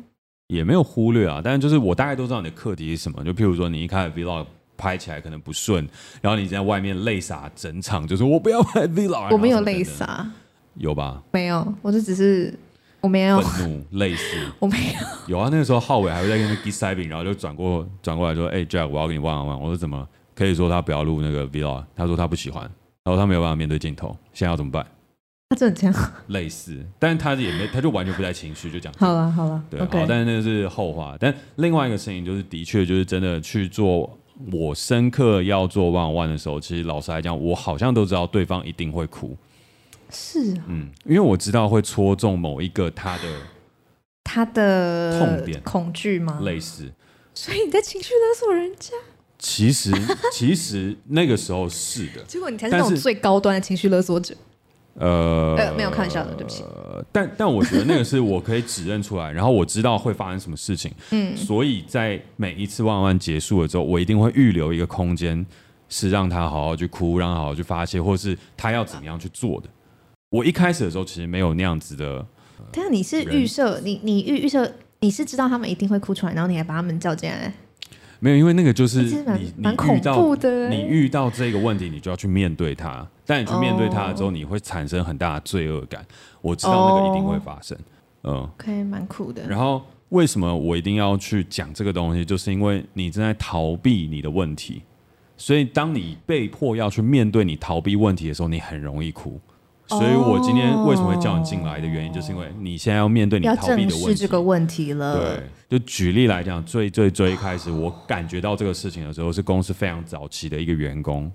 [0.48, 4.44] 也没有忽略啊，但是就是我大概都知道你的课题是什么，就譬如说你一开始 vlog。
[4.76, 5.88] 拍起来可能不顺，
[6.20, 9.32] 然后你在外面泪洒整场，就说我不要 拍 vlog。
[9.32, 10.26] 我没有泪洒，
[10.74, 11.22] 有吧？
[11.32, 12.52] 没有，我就只是
[13.00, 15.00] 我没有愤怒泪似， 我没有。
[15.28, 22.62] 有啊，那个时候浩伟还会在跟他 get side 然后就转过转过来说：“哎、欸、，Jack，我要跟你 one on one。”我说：“怎么可以说他不要录那个 vlog？” 他说他不喜欢，
[23.04, 24.84] 然后他没有办法面对镜头，现在要怎么办？
[25.48, 26.12] 他真的这样？
[26.26, 31.16] 类似，但是他也没，他就完全不带情绪，就讲好了好了，对.好，但是那个是后话。
[31.20, 34.18] 但另外一个事情就是，的确就是真的去做。
[34.52, 39.36] 我深刻要做 on one 的时候，其实老实来讲，我好像都知道对方一定会哭。
[40.10, 43.22] 是啊，嗯，因为我知道会戳中某一个他的
[44.22, 46.40] 他的痛点、恐惧吗？
[46.42, 46.92] 类似。
[47.34, 48.92] 所以你在情绪勒索人家？
[49.38, 49.92] 其实，
[50.32, 52.22] 其实那个时候是的。
[52.28, 54.34] 结果你才是那种最高端的情绪勒索者。
[54.98, 56.62] 呃，呃，没有开玩笑的，对不起。
[56.62, 65.44] 呃，但但我觉得那个是我可以指认出来，然后我知道会发生什么事情， 嗯，所以在每一次 on one 结束了之后，我一定会预留一个空间，
[65.88, 69.68] 是让他好好去哭，让他好好去发泄，或是他要怎么样去做的。
[70.30, 72.24] 我一开始的时候其实没有那样子的。
[72.72, 77.52] 对啊，你是预设，你你预预设，你是知道他们一定会哭出来，然后你还把他们叫进来。
[78.18, 83.06] 没有，因为那个就是你你遇到的你遇到这个问题，你就要去面对它。
[83.26, 86.06] 但你去面对它了之后，你会产生很大的罪恶感。
[86.40, 87.76] 我知道那个一定会发生。
[88.22, 89.46] 嗯可以蛮酷的。
[89.46, 92.24] 然后为什么我一定要去讲这个东西？
[92.24, 94.82] 就是因为你正在逃避你的问题，
[95.36, 99.40] 所以当你被迫要去面对你逃避问题的时候，你很容易哭。
[99.88, 103.94] 所以我今天为什么会叫你进来的原因，就是因为你现在要面对你逃避的问题。
[103.94, 105.16] 要正视这个问题了。
[105.68, 111.30] 对，就举例来讲，最最最一开始我感觉到这个事情的时候，是公司非常早期的一个员工，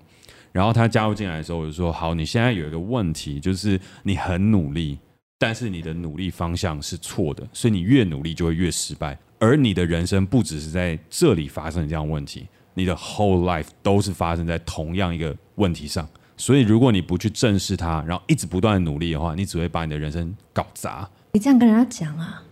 [0.52, 4.98] 然后他加入进来的时候，我就说：好，你现在有一个问题，就是你很努力，
[5.38, 9.18] 但是你的努力方向是错的，所以你越努力就会越失败。
[9.38, 16.08] 而你的人生不只是在这里发生这样的问题，你的 whole life 都是发生在同样一个问题上。
[16.36, 21.08] 所以，如果你不去正视它，然后一直不断的努力的话，你只会把你的人生搞砸。
[21.32, 22.42] 你这样跟人家讲啊？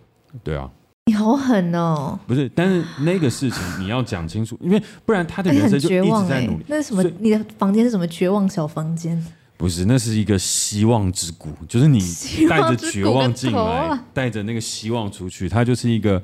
[0.43, 0.69] 对啊。
[1.11, 2.17] 你好狠哦！
[2.25, 6.63] 不是，但是那个事情你要讲清楚，因为不然他的人生就一直在努力。
[6.67, 7.03] 那是什么？
[7.19, 9.21] 你的房间是什么绝望小房间？
[9.57, 11.99] 不是，那是一个希望之谷，就是你
[12.47, 16.23] 带着绝望进来，带着、啊、那个希望出去，它就是一个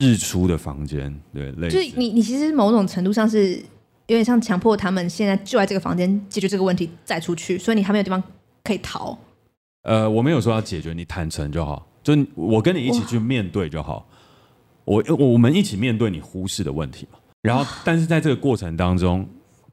[0.00, 1.16] 日出的房间。
[1.32, 1.76] 对，类似。
[1.76, 3.62] 就是你，你其实某种程度上是。
[4.08, 8.22] 有点像强迫他们现在就在这个房间解决这个问题再出去，所以你还没有地方
[8.62, 9.16] 可以逃。
[9.84, 14.06] 呃，我没有说要解决，你坦诚就好，就我跟你一起去面对就好。
[14.84, 17.18] 我我们一起面对你忽视的问题嘛。
[17.42, 19.28] 然后，但是在这个过程当中，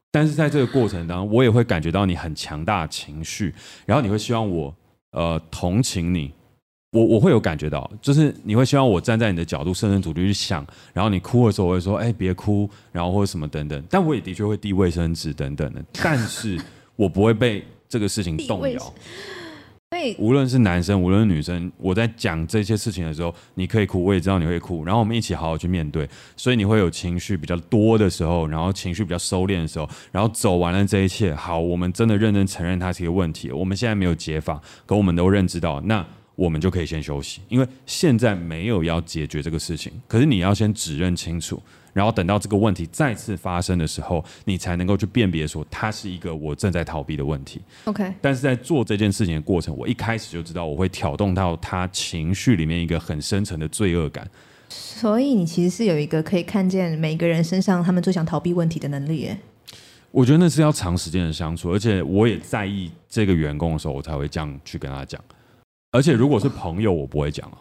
[0.10, 3.54] 但是在这个过程当中，我也会感觉到你很强大的情绪，
[3.86, 4.74] 然后你会希望我
[5.12, 6.32] 呃同情你。
[6.94, 13.82] 我我会有感觉到，就是你会希望我站在你的角度，设身处地去想，然后你哭的时候，我会说，哎，别哭，然后或者什么等等。
[13.90, 16.60] 但我也的确会递卫生纸等等的，但是
[16.98, 18.94] 我不会被这个事情动摇。
[20.18, 26.10] 无论是男生，无论是女生，我在讲这些事情的时候，你可以哭，我也知道你会哭，然后我们一起好好去面对。
[26.36, 33.52] 所以你会有情绪比较多的时候，然后情绪比较收敛的时候，然后走完了这一切，好，我们真的认真承认它是一个问题。
[33.52, 36.06] 我们现在没有解法，可我们都认知到那。
[36.34, 39.92] 我们就可以先休息，因为现在没有要解决这个事情。
[40.08, 41.62] 可是你要先指认清楚，
[41.94, 47.62] 然后等到这个问题再次发生的时候，你才能够去辨别说它是一个我正在逃避的问题。
[47.86, 48.14] OK。
[48.22, 54.28] 但是在做这件事情的过程，我一开始就知道我会挑动到他情绪里面一个很深层的罪恶感。
[54.70, 59.38] 所以你其实是有一个可以看见每个人身上他们最想逃避问题的能力耶。
[60.12, 65.22] 我觉得那是要长时间的相处，而且我也在意这个员工的时候，我才会这样去跟他讲。
[65.92, 67.58] 而且如果是朋友，我不会讲啊。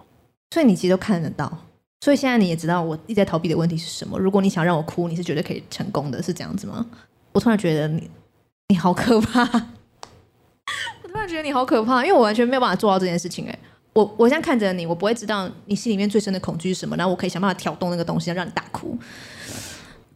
[0.52, 1.66] 所以你其实都看得到，
[2.00, 4.18] 所以现在你也知道我一直在逃避的问题是什么。
[4.18, 6.84] 如果你想让我哭，你是绝对可以成功的，是这样子吗？
[7.32, 8.10] 我突然觉得你
[8.68, 9.42] 你好可怕，
[11.02, 13.46] 我突然觉得你好可怕，因为我完全没有办法做到这件事情。
[13.46, 13.58] 哎，
[13.92, 18.98] 我我现在看着你，我不会知道你心里面最深的恐惧是什么，然后我可以想办法挑动那个东西，让你大哭。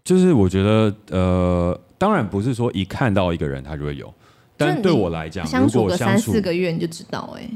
[0.03, 4.13] 就是我觉得，呃，当然不是说一看到一个人他就会有，
[4.57, 7.49] 但对我来讲，相处个三四个月你就知道，哎。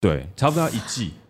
[0.00, 1.12] 对，差不多要一季，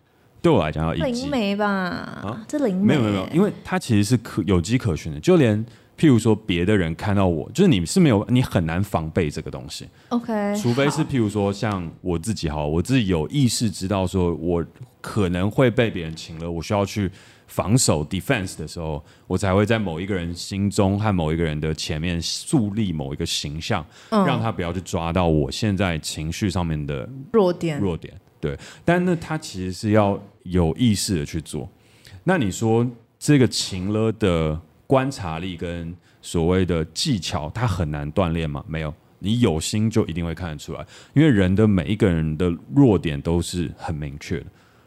[0.46, 0.92] 对我来讲要。
[0.92, 1.66] 灵媒吧？
[1.66, 5.18] 啊，这灵媒没有没有没有，因为它其实是可有迹可循的。
[5.18, 5.58] 就连
[5.98, 9.88] 譬如说别的人看到我，就是你是没有，你很难防备这个东西。
[10.10, 14.64] OK，除非是譬如说像我自己哈，我自己有意识知道说我
[15.00, 17.10] 可能会被别人情勒，我需要去
[17.48, 28.14] 防守 defense 的时候，我才会在某一个人心中和某一个人的前面树立某一个形象，嗯，让他不要去抓到我现在情绪上面的弱点弱点。
[28.38, 30.16] 对，但那他其实是要
[30.50, 31.68] 有意识的去做。
[32.24, 32.86] 那你说
[33.18, 38.64] 这个情勒的观察力跟所谓的技巧，他很难锻炼吗？
[38.66, 40.84] 没有，你有心就一定会看得出来。
[41.14, 44.46] 因为人的每一个人的弱点都是很明确的。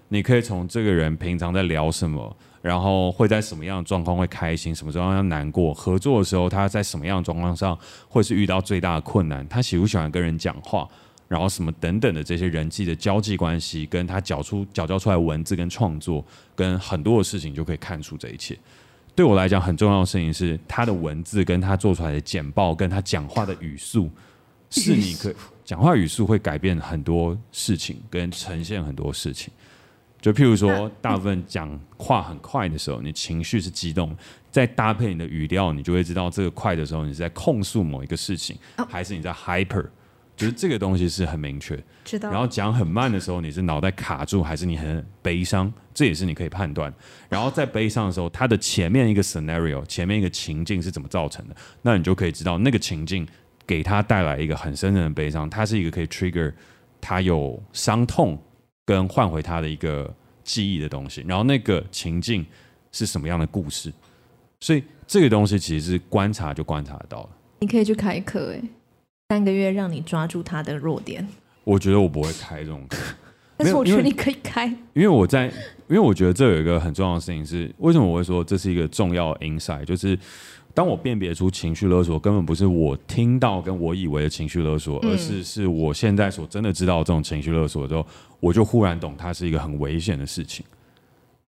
[0.09, 10.87] 你可以从这个人平常在聊什么，然后会在什么样的状况会开心，什么状况要难过，合作的时候他在什么样的状况上会是遇到最大的困难，他喜不喜欢跟人讲话。
[11.29, 16.25] 然后什么等等的这些人际的交际关系，跟他缴出缴交出来文字跟创作，
[16.55, 18.57] 跟很多的事情就可以看出这一切。
[19.15, 24.09] 对我来讲，很重要的事情是他的文字跟他做出来的简报，跟他讲话的语速，
[24.71, 29.53] 是你可 讲话语速会改变很多事情，跟呈现很多事情。
[30.19, 34.13] 就譬如说，大部分讲话很快的时候，你情绪是激动，
[34.49, 38.57] 再搭配你的语调，你就会知道这个快的时候，你是在控诉某一个事情，
[38.89, 39.85] 还是你在 hyper。
[40.39, 42.31] 其实这个东西是很明确，知道。
[42.31, 45.69] 然后讲很慢的时候，你是脑袋卡住，还是你很悲伤？
[45.93, 46.93] 这也是你可以判断。
[47.27, 51.55] 然后在悲伤的时候，它的前面一个 scenario，前面一个情境是怎么造成的？
[51.81, 53.27] 那你就可以知道那个情境
[53.67, 56.53] 给他带来一个很深深的悲伤，它是一个可以 trigger
[57.01, 58.41] 他有伤痛
[58.85, 60.09] 跟换回他的一个
[60.45, 61.21] 记忆的东西。
[61.27, 62.45] 然后那个情境
[62.93, 63.91] 是什么样的故事？
[64.61, 67.29] 所以这个东西其实是观察就观察得到了。
[67.59, 68.63] 你可以去开课诶。
[69.31, 71.27] 三个月让你抓住他的弱点，
[71.63, 72.97] 我觉得我不会开这种课，
[73.57, 75.45] 但是我觉得你可以开，因为我在，
[75.87, 80.17] 因为我觉得这有一个很重要的事情是，为什么我会说这是一个重要 insight，就是
[80.73, 88.03] 当我辨别出情绪勒索根本不是我听到跟我以为的情绪勒索，而是是我现在所真的知道这种情绪勒索的时候，
[88.39, 90.65] 我就忽然懂它是一个很危险的事情，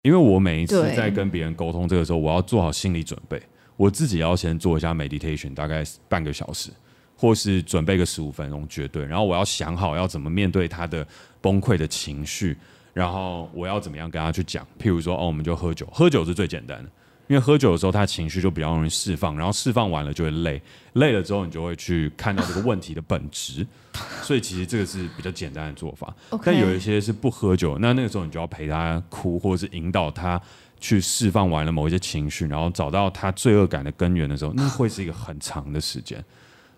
[0.03, 3.41] 因为我每一次在跟别人沟通这个时候，我要做好心理准备，
[3.76, 6.72] 我自己要先做一下 meditation，大概半个小时。
[7.21, 9.05] 或是准备个十五分钟，绝对。
[9.05, 11.05] 然后我要想好要怎么面对他的
[11.41, 12.57] 崩溃的情绪，
[12.95, 14.64] 然后我要怎么样跟他去讲。
[14.79, 16.89] 譬如说，哦，我们就喝酒，喝酒是最简单的，
[17.27, 20.62] 因为喝酒的时候他情绪就比较容易释放，然后释放完了就会累，
[20.93, 23.66] 累了之后你就会去看到这个问题的本质。
[24.23, 26.14] 所以其实这个是比较简单的做法。
[26.45, 30.41] 但有一些是不喝酒，那那个时候你就要陪他哭，或者是引导他
[30.79, 36.25] 去释放完了某一些情绪，然后找到他罪恶感的根源的时候，那会是一个很长的时间。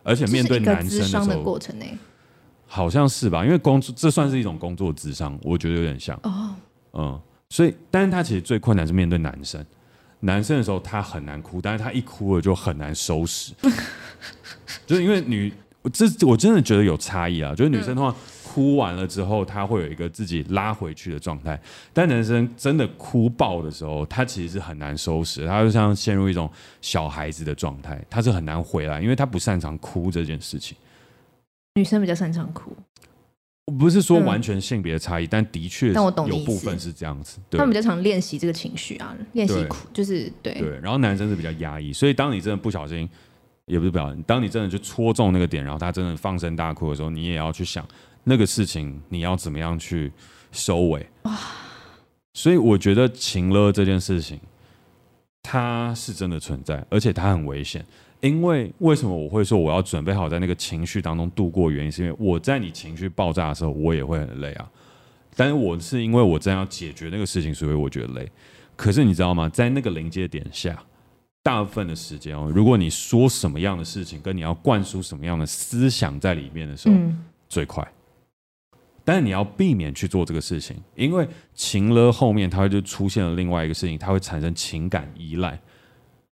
[0.02, 1.74] 而且面对男生的时候，的过程
[2.66, 3.44] 好像是吧？
[3.44, 6.18] 因为工作这算是一种工作智商，我觉得有点像。
[6.22, 6.54] 哦，
[6.92, 9.64] 嗯，所以，但是他其实最困难是面对男生。
[10.20, 13.52] 男生的时候他很难哭，但是他一哭了就很难收拾。
[14.86, 15.52] 就是因为女，
[15.92, 17.54] 这我真的觉得有差异啊。
[17.54, 18.14] 就是女生的话
[18.52, 21.60] 哭完了之后，他会有一个自己拉回去的状态。
[21.92, 30.76] 但男生真的哭爆的时候，他其实是很难收拾，他就像陷入一种小孩子的状态，他是很难回来，因为他不擅长哭这件事情。
[31.76, 32.76] 女生比较擅长哭。
[33.78, 37.38] 不是说完全性别的差异，嗯，但的确，但我懂有部分是这样子。
[37.52, 40.52] 他们比较常练习这个情绪啊，练习哭，就是对。
[40.54, 43.08] 对，然后男生是比较压抑，所以当你真的不小心，
[43.66, 47.86] 也不是不小心，当你真的去戳中那个点，然后他真的放声大哭的时候，你也要去想
[48.24, 50.12] 那个事情，你要怎么样去
[50.52, 51.06] 收尾。
[51.22, 51.38] 哇！
[52.32, 54.40] 所以我觉得情勒这件事情，
[55.42, 57.84] 它是真的存在，而且它很危险。
[58.20, 61.70] 因为为什么我会说我要准备好在那个情绪当中度过？
[61.70, 64.70] 原因是因为我在你情绪爆炸的时候，我也会很累啊。
[65.34, 68.30] 但是我是因为我真要解决那个事情，所以我觉得累。
[68.76, 69.48] 可是你知道吗？
[69.48, 70.78] 在那个临界点下，
[71.42, 77.86] 大部分的时间哦，如果你说什么样的事情，跟你要灌输什么样的思想在里面的时候，嗯、最快。
[79.04, 85.58] 但是你要避免去做这个事情，因为情勒后面它就出现了另外一个事情，它会产生情感依赖。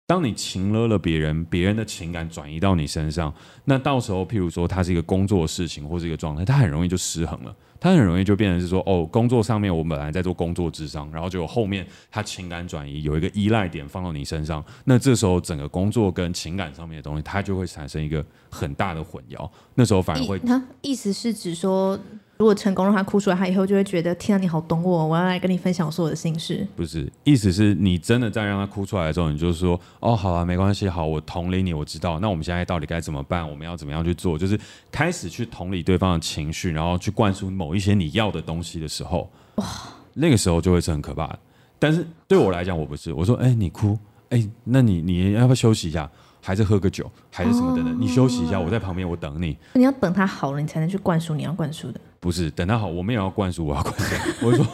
[0.06, 3.32] 当你情勒了别人，别人的情感转移到你身上，
[3.64, 7.54] 那到时候，譬如说，它是一个工作的事情或是一个状态，它很容易就失衡了。
[7.78, 19.48] 它很容易就变成是说，哦，工作上面我本来在做工作之上，然后就后面它情感转移有一个依赖点放到你身上，那这时候整个工作跟情感上面的东西，它就会产生一个很大的混淆。
[19.76, 21.96] 那时候反而会，他意思是指说。
[22.41, 26.66] 如果成功让他哭出来，他以后就会觉得天啊，你好懂我，我要来跟你分享我所有的心事。
[26.74, 32.18] 不是，意思是你真的在让他哭出来的时候，你就说哦，好啊，没关系，好，我同理你，我知道。
[32.18, 33.47] 那我们现在到底该怎么办？
[33.47, 34.38] 我们要怎么样去做？
[34.38, 34.59] 就是
[34.91, 39.66] 开始去同理对方的情绪，然后去灌输某一些你要的东西的时候，哇，
[40.14, 41.38] 那个时候就会是很可怕的。
[41.78, 43.99] 但是对我来讲，我不是，我说，哎，你哭，
[44.30, 46.11] 哎，那你你要不要休息一下？
[46.43, 48.01] 还是喝个酒，还是什么等等？
[48.01, 49.59] 你休息一下，我在旁边，我等你。
[49.74, 52.01] 你要等他好了，你才能去灌输你要灌输的。
[52.20, 54.14] 不是等他好，我们也要灌输，我要灌输。
[54.46, 54.66] 我说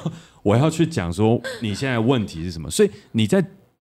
[0.43, 3.43] 我要去讲说你现在问题是什么，所以你在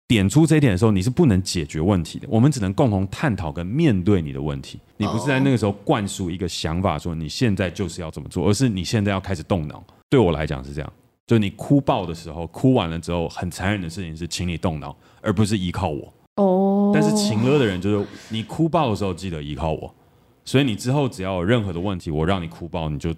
[0.06, 2.26] 点出这一点的时候，你是不能解决问题的。
[2.30, 4.78] 我们只能共同探讨跟面对你的问题。
[4.98, 9.82] 你不是在那个时候灌输一个想法，说你现在就是要怎么做，而是你现在要开始动脑。
[10.10, 10.92] 对我来讲是这样，
[11.26, 16.12] 就你哭爆的时候，哭完了之后，很残忍的事情是，请你动脑，而不是依靠我。
[16.36, 19.92] 哦，但是情勒的人就是你哭爆的时候记得依靠我，
[20.44, 23.14] 所以你之后只要有任何的问题，我让你哭爆，你就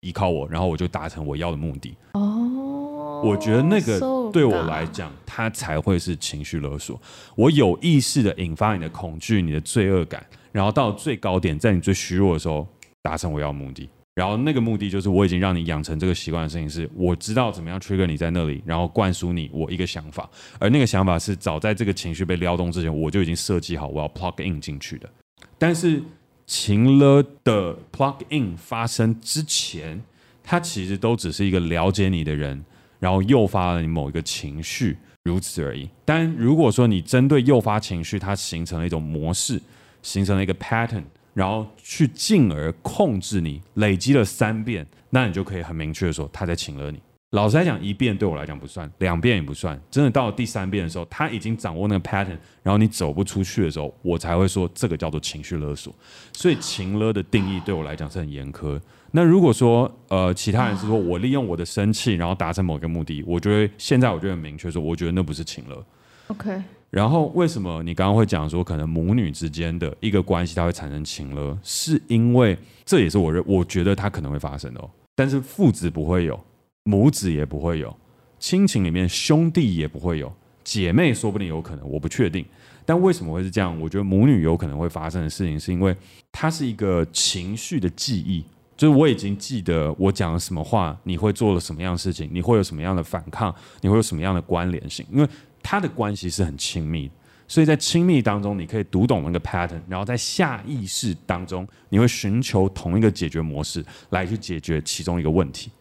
[0.00, 1.96] 依靠我，然后我就达成我要的目的。
[2.12, 3.98] 哦，我觉得那个
[4.32, 7.00] 对我来讲，它才会是情绪勒索。
[7.34, 12.66] 我有意识的引发你的恐惧、你的罪恶感，然后到最高点，在你最虚弱的时候
[13.02, 13.88] 达成我要的目的。
[14.14, 20.26] 然后那个目的就是，我已经让你养成这个习惯的事情是，我知道怎么样 trigger 你在那里，然后灌输你我一个想法，
[20.58, 25.10] 而那个想法是早在这个情绪被撩动之前，我就已经设计好我要 plug in 进去的。
[25.58, 26.02] 但是
[26.46, 30.02] 情勒的 plug in 发生之前，
[30.42, 32.64] 它其实都只是一个了解你的人，
[32.98, 35.88] 然后诱发了你某一个情绪，如此而已。
[36.04, 39.60] 但如果说你针对诱发情绪，它形成了一种模式，
[40.02, 41.04] 形成了一个 pattern。
[41.34, 46.98] 然后去进而控制你，累积了三遍，那你就可以很明确的说他在情勒你。
[47.30, 55.92] 老实来讲，一遍对我来讲不算，两遍也不算，真的到了第三遍的时候，他已经掌握那个 pattern，然后你走不出去的时候，我才会说这个叫做情绪勒索。
[56.32, 58.80] 所以情勒的定义对我来讲是很严苛。
[59.10, 65.84] 那如果说呃其他人是说我利用我的生气，然后达成某个目的，我觉得现在我就很明确说，我觉得那不是情勒。
[66.28, 66.62] OK。
[66.90, 71.58] 然后为什么你刚刚会讲说可能母女之间的一个关系它会产生情勒？
[71.62, 74.88] 是因为这也是我认我觉得它可能会发生的哦。
[75.16, 76.38] 但是父子不会有，
[76.86, 77.94] 母子也不会有，
[78.38, 80.32] 亲情里面兄弟也不会有，
[80.64, 82.46] 姐妹说不定有可能，我不确定。
[82.84, 83.78] 但为什么会是这样？
[83.80, 85.94] 我觉得母女有可能会发生的事情，是因为
[86.30, 88.44] 它是一个情绪的记忆，
[88.76, 95.28] 就是我已经记得我讲了什么话，你会做了什么样的事情，你会有什么样的反抗，你会有什么样的关联性，因为。
[95.68, 97.10] 他的关系是很亲密，
[97.48, 105.72] 所以在亲密当中，你可以读懂那个 pattern，然后在下意识当中，你会寻求同一个解决模式来去解决其中一个问题。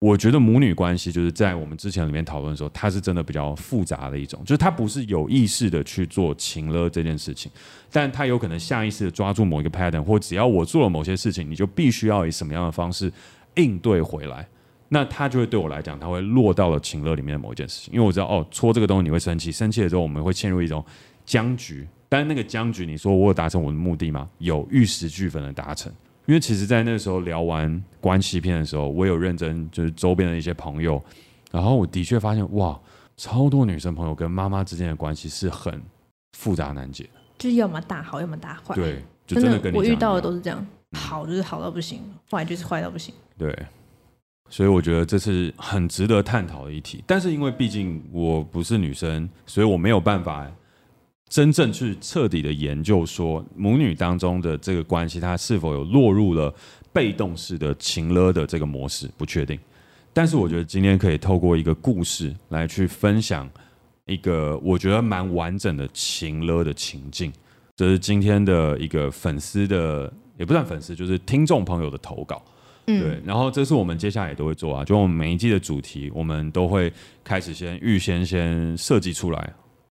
[0.00, 7.50] 我觉得母女关系就是在我们之前里面讨论的时候，它是真的比较复杂的一种，就是它不是有意识的去做情勒这件事情，
[7.90, 13.10] 但它有可能下意识的抓住某一个 pattern，或只要我做了某些事情，你就必须要以什么样的方式
[13.54, 14.46] 应对回来。
[14.90, 20.84] 那他就会对我来讲，他会落到了情勒里面的某一件事情，因为我知道哦，戳这个东西你会生气，生气的时候我们会陷入一种
[21.24, 21.86] 僵局。
[22.10, 24.28] 但是那个僵局，你说我有达成我的目的吗？
[24.38, 25.90] 有玉石俱焚的达成。
[26.26, 31.02] 因为其实，在那个时候聊完关系片的时候，我有认真就是周边的一些朋友，
[31.50, 32.78] 然后我的确发现哇，
[33.16, 35.82] 超多女生朋友跟妈妈之间的关系是很
[36.38, 38.74] 复杂难解的，就是要么大好，要么大坏。
[38.74, 40.66] 对，就真的跟我遇到的都是这样。
[40.92, 42.00] 好就是好到不行，
[42.30, 43.12] 坏就是坏到不行。
[43.36, 43.52] 对，
[44.48, 47.02] 所以我觉得这是很值得探讨的议题。
[47.06, 50.48] 但是因为毕竟我不是女生，所以我没有办法
[51.28, 56.54] 真正去彻底的研究说母女当中的这个关系，它是否有落入了
[56.92, 59.58] 被动式的情勒的这个模式，不确定。
[60.12, 63.50] 但是我觉得今天可以透过一个故事来去分享
[64.06, 67.32] 一个我觉得蛮完整的情勒的情境。
[67.74, 72.40] 这是今天的一个粉丝的，也不算粉丝，就是听众朋友的投稿。
[72.86, 73.20] 嗯，对。
[73.24, 76.92] 然后这是我们接下来也都会做啊，就我们每一季的主题，我们都会
[77.24, 79.52] 开始先预先先设计出来。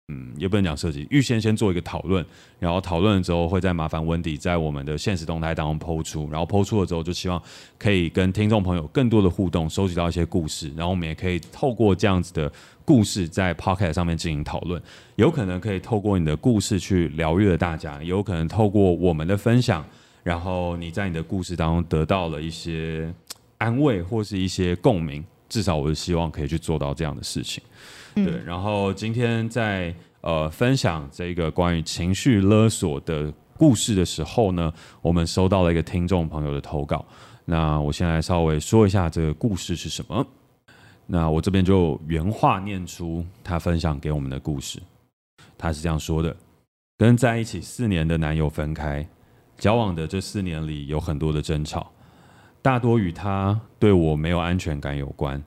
[0.09, 2.25] 嗯，也不能讲设计，预先先做一个讨论，
[2.61, 7.43] 然后讨论了之后，会再麻烦温迪在我们的现实动态当中抛出，然后抛出了之后，就希望
[7.77, 12.53] 可以跟听众朋友更多的互动，收集到一些故事，然后我们也可以透过这样子的
[12.85, 14.81] 故事在 Podcast 上面进行讨论，
[15.17, 19.85] 有可能可以透过你的故事去疗愈了大家，也有可能透过我们的分享，
[20.23, 23.13] 然后你在你的故事当中得到了一些
[23.59, 27.61] 安慰或是一些共鸣，至少我是希望可以去做到这样的事情。
[28.17, 37.05] 对，然后今天在呃分享这个关于情绪勒索的故事的时候呢，我们收到了一个听众朋友的投稿。
[37.45, 40.27] 那我先来稍微说一下这个故事是什么。
[41.07, 44.81] 那我这边就原话念出他分享给我们的故事。
[45.59, 46.35] 他是这样说的：
[46.97, 49.07] 跟在一起四年的男友分开，
[49.59, 51.93] 交往的这四年里有很多的争吵，
[52.63, 55.41] 大多与他对我没有安全感有关。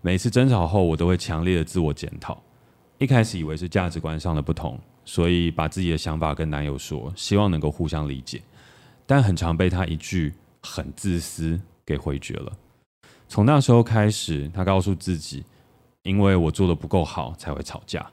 [0.00, 2.40] 每次争吵后，我都会强烈的自我检讨。
[2.98, 8.40] 一开始以为是价值观上的不同，所以把自己的想法跟男友说，希望能够互相理解。
[9.06, 12.52] 但很常被他一句“很自私”给回绝了。
[13.28, 15.44] 从那时候开始，他告诉自己，
[16.02, 18.06] 因为我做的不够好才会吵架。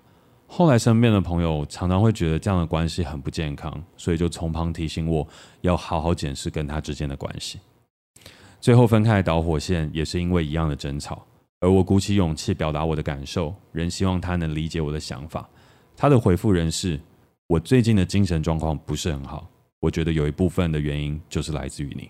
[0.47, 5.27] 后来身边的朋友常常会觉得这样的关系很不健康，所以就从旁提醒我
[5.61, 7.59] 要好好检视跟他之间的关系。
[8.61, 11.25] 最后分开的导火线也是因为一样的争吵。
[11.59, 15.49] 而我鼓起勇气表达我的感受，仍希望他能理解我的想法。
[15.95, 16.99] 他的回复仍是：
[17.47, 19.49] 我最近的精神状况不是很好，
[19.79, 22.09] 我觉得有一部分的原因就是来自于你。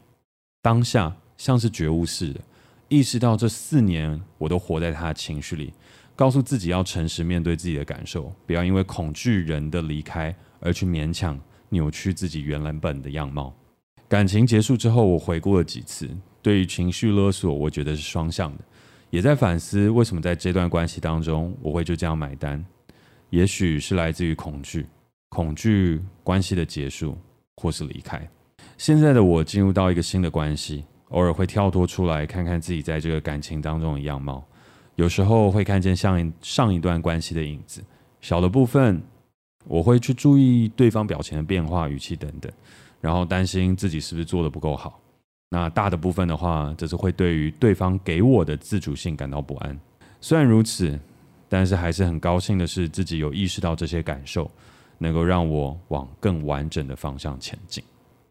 [0.61, 2.41] 当下像是觉悟似的，
[2.87, 5.71] 意识到这四年我都活在他的情绪里，
[6.15, 11.39] 告诉自己要诚实面对自己的感受，不要因为恐惧人的离开而去勉强
[11.69, 13.53] 扭曲自己原来本的样貌。
[14.07, 16.09] 感情结束之后，我回顾了几次，
[16.41, 18.63] 对于情绪勒索，我觉得是双向的。
[19.09, 22.63] 也在反思，为什么在这段关系当中，我会就这样买单？
[23.29, 24.85] 也许是来自于恐惧，
[25.29, 27.17] 恐惧关系的结束，
[27.55, 28.27] 或是离开。
[28.77, 34.45] 现在的我进入到一个新的关系，偶尔会跳脱出来看看自己在这个感情当中的样貌。
[34.95, 37.83] 有时候会看见像上一段关系的影子，
[38.21, 39.01] 小的部分
[39.65, 42.51] 我会去注意对方表情的变化、语气等等，
[43.01, 44.99] 然后担心自己是不是做得不够好。
[45.49, 49.79] 那大的部分的话，则是会对于对方给我的自主性感到不安。
[50.19, 50.99] 虽然如此，
[51.47, 54.49] 但是还是很高兴的是，自己有意识到这些感受，
[54.97, 57.83] 能够让我往更完整的方向前进。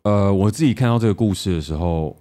[0.02, 2.14] 呃，我自己看到这个故事的时候，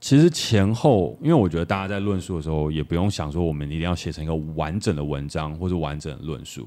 [0.00, 6.66] 其实前后，因为我觉得大家在论述的时候，也不用想说我们一定要写成一个完整的文章或者完整的论述，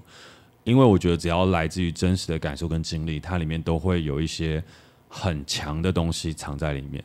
[0.65, 4.61] 因为我觉得只要来自于真实的感受跟经历，它里面都会有一些
[5.07, 7.03] 很强的东西藏在里面。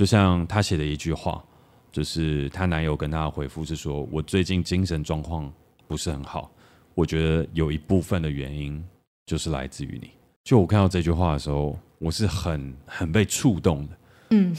[0.00, 1.44] 就像她写的一句话，
[1.92, 5.52] 就是她男友跟她的回复是说：“我最近精神状况
[5.86, 6.50] 不是很好，
[6.94, 8.82] 我觉得有一部分的原因
[9.26, 10.10] 就是来自于你。”
[10.42, 13.98] 就我看到这句话的时候，我是很很被触动的。
[14.30, 14.56] 嗯，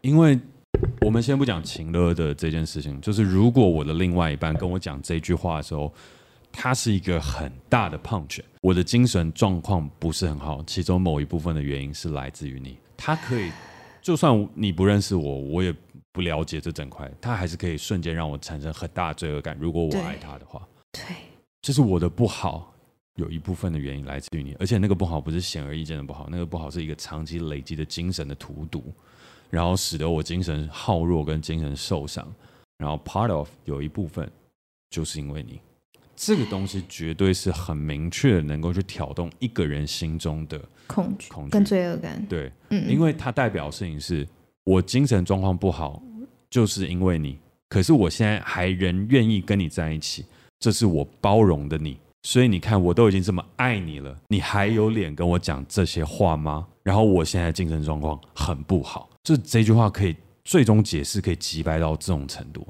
[0.00, 0.38] 因为
[1.00, 5.92] 我们先不讲情勒的这件事情，就是如果我的另外一半跟我讲这句话的时候，
[6.52, 13.50] 他是一个很大的 punch，我的精神状况不是很好，其中某一部分的原因是来自于你，他可以。
[14.04, 15.74] 就算你不认识我，我也
[16.12, 19.56] 不了解这整块，他还是可以瞬间让我产生很大的罪恶感。
[19.58, 20.60] 如果我爱他的话，
[20.92, 21.02] 对，
[21.62, 22.70] 这是我的不好，
[23.14, 28.92] 有一部分的原因来自于你，而且那个不好不是显而易见的不好，那个不好是一个长期累积的精神的荼毒，
[29.48, 32.30] 然后使得我精神耗弱跟精神受伤，
[32.76, 34.30] 然后 part of 有一部分
[34.90, 35.58] 就是因为你。
[36.14, 42.24] 这个东西绝对是很明确，能够去挑动一个人心中的恐惧、恐惧跟罪恶感。
[42.28, 44.26] 对，嗯，因为它代表的事情是
[44.64, 46.02] 我精神状况不好，
[46.50, 47.38] 就是因为你。
[47.68, 50.24] 可是我现在还仍愿意跟你在一起，
[50.60, 51.98] 这是我包容的你。
[52.22, 56.66] 所以你看，我都已经这么爱你了，你还有脸跟我讲这些话吗？
[56.82, 62.66] 然后我现在精神状况很不好，就这句话可以最终解释，可以击败到这种程度。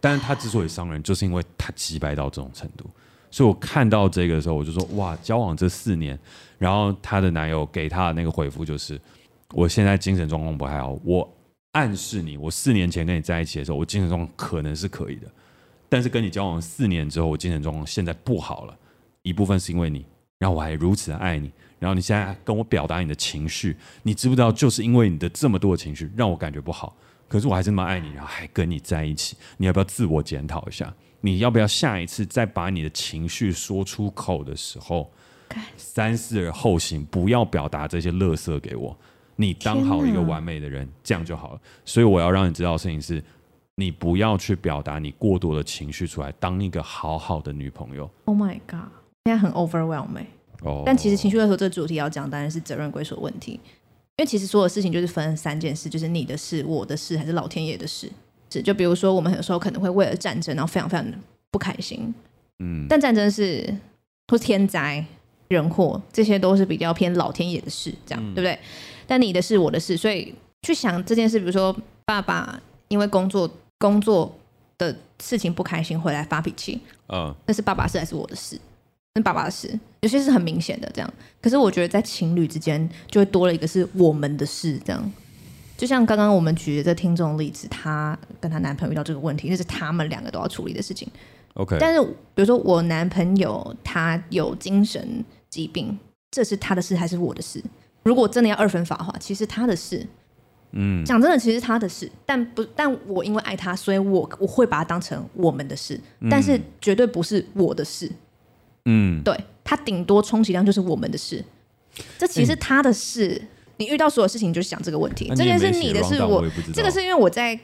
[0.00, 2.88] 但是他之所以伤人，就是因为他击败到这种程度，
[3.30, 6.18] 所以我看到这个的时候，我就说哇，交往这四年，
[6.58, 9.00] 然后她的男友给她的那个回复就是，
[9.52, 11.28] 我现在精神状况不太好，我
[11.72, 15.26] 暗示你，我四年前跟你在一起的时候，我精神状况可能是可以的，
[15.88, 18.78] 但是跟你交往四年之后，我精神状况现在不好了，
[19.22, 20.06] 一部分是因为你，
[20.38, 26.96] 然后我还如此的爱你，然后你现在跟我表达你的情绪，你知不知道，就是因为你的这么多的情绪，让我感觉不好，
[27.28, 30.92] 可是我还是那么爱你，然后还跟你在一起，你要不要自我检讨一下？
[31.20, 35.10] 你要不要下一次再把你的情绪说出口的时候，
[35.76, 38.96] 三思而后行，不要表达这些垃圾给我。
[39.36, 41.60] 你当好一个完美的人，这样就好了。
[41.84, 43.22] 所以我要让你知道的事情是，
[43.74, 48.10] 你不要去表达你过多的情绪出来，当一个好好的女朋友。
[48.24, 48.88] Oh my god，
[49.24, 50.26] 现在很 overwhelming。
[50.62, 53.60] 哦，但其实情绪勒索这个主题要讲，当然是责任归属问题。
[54.18, 58.10] 因为其实所有事情就是分三件事，就是你的事、我的事，还是老天爷的事。
[58.50, 61.16] 是，就比如说我们有时候可能会为了战争，然后非常非常的
[61.50, 62.14] 不开心。
[62.58, 63.74] 嗯，但战争是
[64.28, 65.04] 或天灾
[65.48, 68.58] 人祸，这些都是比较偏老天爷的事，这样、嗯、对不对？
[69.06, 74.34] 但你的事，我的事，所以去想这件事，比如说爸爸因为工作工作
[74.78, 78.58] 的事情不开心回来发脾气，嗯，那是爸爸事还是我的事？
[79.14, 81.14] 那爸爸的事，有些是很明显的这样。
[81.40, 85.12] 可是我觉得在情侣之间就会多了一个是我们的事，这样。
[85.76, 91.08] 就像刚刚我们举的这听众例子，她跟她男朋友遇到这个问题，那是他们两个都要处理的事情。
[91.54, 91.76] OK。
[91.78, 95.98] 但是比如说我男朋友他有精神疾病，
[96.30, 97.62] 这是他的事还是我的事？
[98.02, 100.06] 如果真的要二分法的话，其实他的事，
[100.70, 108.10] 嗯，讲真的，其实他的事，但不，但我因为爱他，所以我我会把它当成我们的事，嗯，但是绝对不是我的事，
[108.84, 111.44] 嗯，对，他顶多充其量就是我们的事，
[112.16, 117.58] 这其实他的事，欸，你遇到所有事情你就想这个问题，这件事你的事，我，这个是因为我在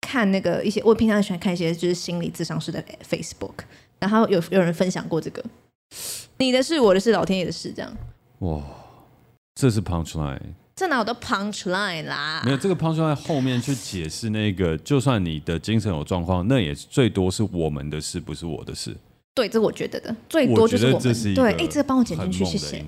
[0.00, 3.54] 看那个一些，我平常喜欢看一些就是心理智商师的 Facebook，
[3.98, 5.44] 然后有有人分享过这个，
[6.38, 7.96] 你的事，我的事，老天爷的事，这样，
[8.40, 8.62] 哇。
[9.60, 10.38] 这是 punch line，
[10.76, 12.40] 这哪有的 punch line 啦？
[12.44, 18.96] 没有这个 punch line 后面去解释那个，就算你的精神有状况，那也最多是我们的事，不是我的事。
[19.34, 21.34] 对，这我觉得的，最多就是我们。
[21.34, 22.84] 对，哎，这个帮我剪进去，谢谢。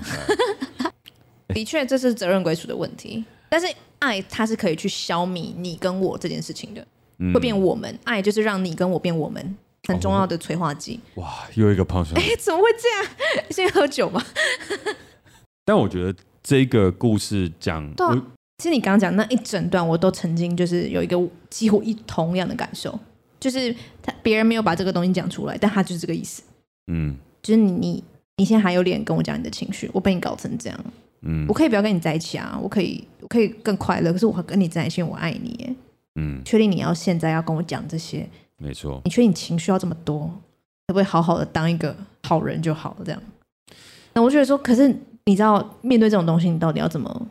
[1.54, 3.66] 的确，这是责任归属的问题，但是
[3.98, 6.86] 爱它是可以去消弭你跟我这件事情的，
[7.18, 7.98] 嗯、会变我们。
[8.04, 9.56] 爱就是让你跟我变我们，
[9.88, 11.00] 很重要的催化剂。
[11.14, 12.18] 哦、哇，又一个 punch line。
[12.18, 13.46] 哎，怎么会这样？
[13.50, 14.24] 是因为喝酒吗？
[15.64, 16.14] 但我觉得。
[16.42, 18.26] 这个故事讲，对啊，
[18.56, 21.14] 其实你刚刚讲那一整段，我都曾经就是有一个
[21.50, 22.98] 几乎一同样的感受，
[23.38, 23.72] 就是
[24.02, 26.42] 他别人没有把这个东西讲出来，但他就是这个意思。
[26.90, 28.02] 嗯，就是你你
[28.38, 30.84] 你现在还有脸跟我讲你的情绪，我被你搞成这样，
[31.22, 35.74] 嗯，我可以不要跟你在一起啊，我可以我可以更快乐，可是我跟你在一起，我爱你耶，
[36.16, 38.28] 嗯，确定你要现在要跟我讲这些？
[38.56, 40.20] 没错，你确定你情绪要这么多，
[40.86, 43.04] 可不可以好好的当一个好人就好了？
[43.04, 43.22] 这样，
[44.14, 44.94] 那我觉得说，可是。
[45.26, 47.28] 你知道面对这种东西，你到底要怎么？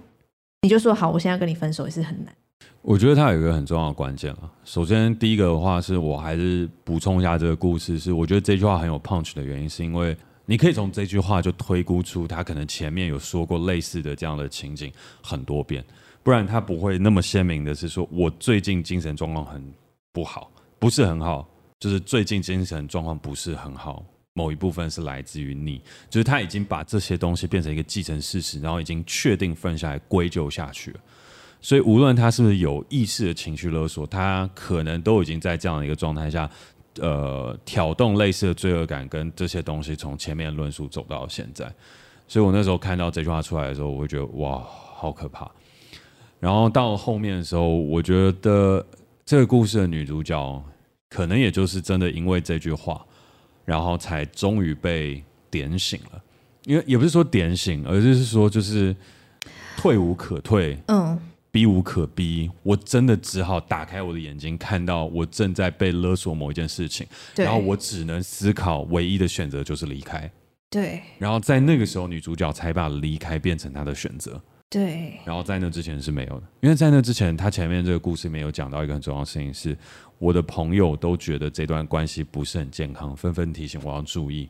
[0.61, 2.33] 你就说好，我现在跟你分手也是很难。
[2.81, 4.49] 我觉得它有一个很重要的关键啊。
[4.63, 10.15] 首先，第一个的话是我还是补充一下这个故事，是我觉得这句话很有 punch 的原因，是因为
[10.49, 14.91] 你可以从这句话就推估出他可能前面有说过类似的这样的情景
[15.21, 15.85] 很多遍，
[16.23, 19.63] 不然他不会那么鲜明的是说我最近精神状况很
[20.11, 21.47] 不好，不是很好，
[21.79, 24.03] 就是最近精神状况不是很好。
[24.33, 25.79] 某一部分是来自于你，
[26.09, 30.99] 就是他已经把这些东西变成一个既成事实，然后已经确定分下来归咎下去了。
[31.61, 36.49] 所以无论他是不是有意识的情绪勒索，他可能都已经在这样的一个状态下，
[37.01, 41.71] 呃，挑动类似的罪恶感跟这些东西从前面论述走到现在。
[42.27, 44.63] 所以我那时候看到这句话出来的时候，我会觉得哇，
[44.95, 45.49] 好可怕。
[46.39, 48.85] 然后到后面的时候，我觉得
[49.25, 50.63] 这个故事的女主角
[51.09, 53.05] 可能也就是真的因为这句话。
[53.65, 56.19] 然后才终于被点醒了，
[56.63, 58.95] 因为也不是说点醒，而是说就是
[59.77, 61.19] 退无可退，嗯，
[61.51, 70.31] 逼无可逼，我真的只好打开我的眼睛，看到我正在被勒索某一件事情，然后我只能思考，唯一的选择就是离开，
[70.69, 79.77] 对，然后在那个时候，女主角才把离开变成她的选择，对，然后在那之前是没有的，因为在那之前，她前面这个故事没有讲到一个很重要的事情是。
[80.19, 84.49] 我的朋友都觉得这段关系不是很健康，纷纷提醒我要注意。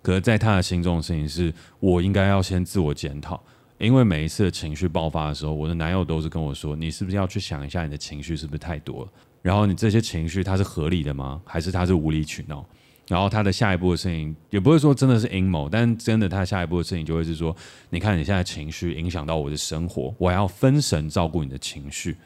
[0.00, 3.38] 可是，在他的心中的事情是，我应该要先自我检讨，
[3.82, 9.10] 因为每一次的情绪爆发的时候，我的男友都是跟我说：“你是不是要去想一下，你的情绪是不是太多了？
[9.42, 11.42] 然后你这些情绪它是合理的吗？
[11.44, 12.64] 还是它是无理取闹？”
[13.08, 17.54] 然后他的下一步的事情，也不会说真的是阴谋，但真的他下一步的事情就会是说
[17.90, 22.16] ：“你看你现在情绪影响到我的生活，我要分神照顾你的情绪。”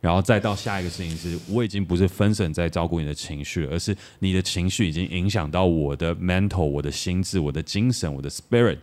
[0.00, 8.78] 然后再到下一个事情是，我已经不是分神在照顾你的情绪，而是你的情绪已经影响到我的 mental、我的心智、我的精神、我的 spirit，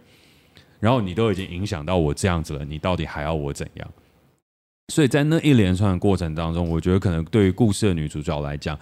[0.79, 3.87] 然后你都已经影响到我这样子了，你到底还要我怎样？
[4.91, 8.75] 所以在那一连串的过程当中，我觉得可能对于故事的女主角来讲，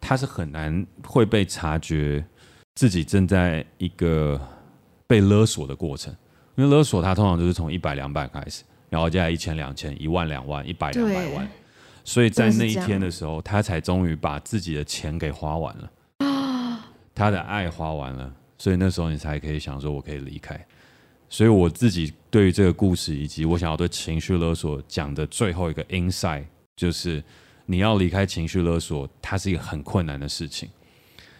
[0.00, 2.24] 她是很难会被察觉
[2.74, 4.40] 自己正在一个
[5.06, 6.12] 被勒索的过程，
[6.56, 11.48] 因为勒索它通常就是从一百两百开始，然后接下来一千两千一万两万一百两百万，
[12.02, 15.92] 所以在那一天的时候，她才终于把自己的钱给花完了，
[17.14, 20.60] 她的爱花完了，所以那时候你才可以想说，我可以离开。
[21.32, 26.44] 所以我自己对于这个故事，以及我想要对情绪勒索讲的最后一个 insight，
[26.76, 27.24] 就是
[27.64, 30.68] 你要离开情绪勒索，它是一个很困难的事情，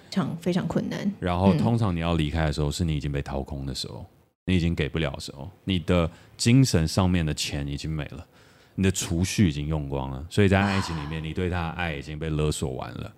[0.09, 1.13] 非常非常困难。
[1.21, 4.07] 然后通常你要离开的时候，是你已经被掏空的时候，
[4.47, 8.27] 你已经给不了的时候，你的精神上面的钱已经没了，
[8.75, 13.13] 你的储蓄已经用光了，所以在爱情里面，你对他的爱已经被勒索完了。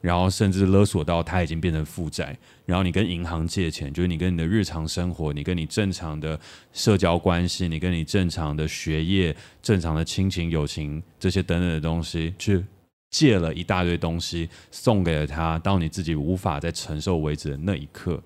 [0.00, 6.38] 然后甚至勒索到他已经变成负债，然后你跟银行借钱，就是你跟你的日常生活，你跟你正常的
[6.72, 12.64] 社交关系，你跟你正常的学业、正常的亲情、友情这些等等的东西，去
[13.10, 18.22] 借了一大堆东西送给了他，到你自己无法再承受为止的那一刻，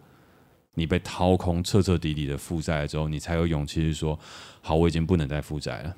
[0.74, 4.16] 你被掏空、彻彻底底的负债了之后，你才有勇气去说：
[4.60, 5.96] 好，我已经不能再负债了，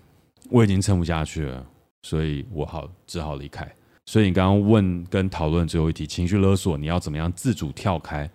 [0.49, 1.67] 我已经撑不下去了，
[2.03, 3.71] 所以我好只好离开。
[4.07, 8.29] 所以你刚刚问跟讨论最后一题，情绪勒索你要怎么样自主跳开？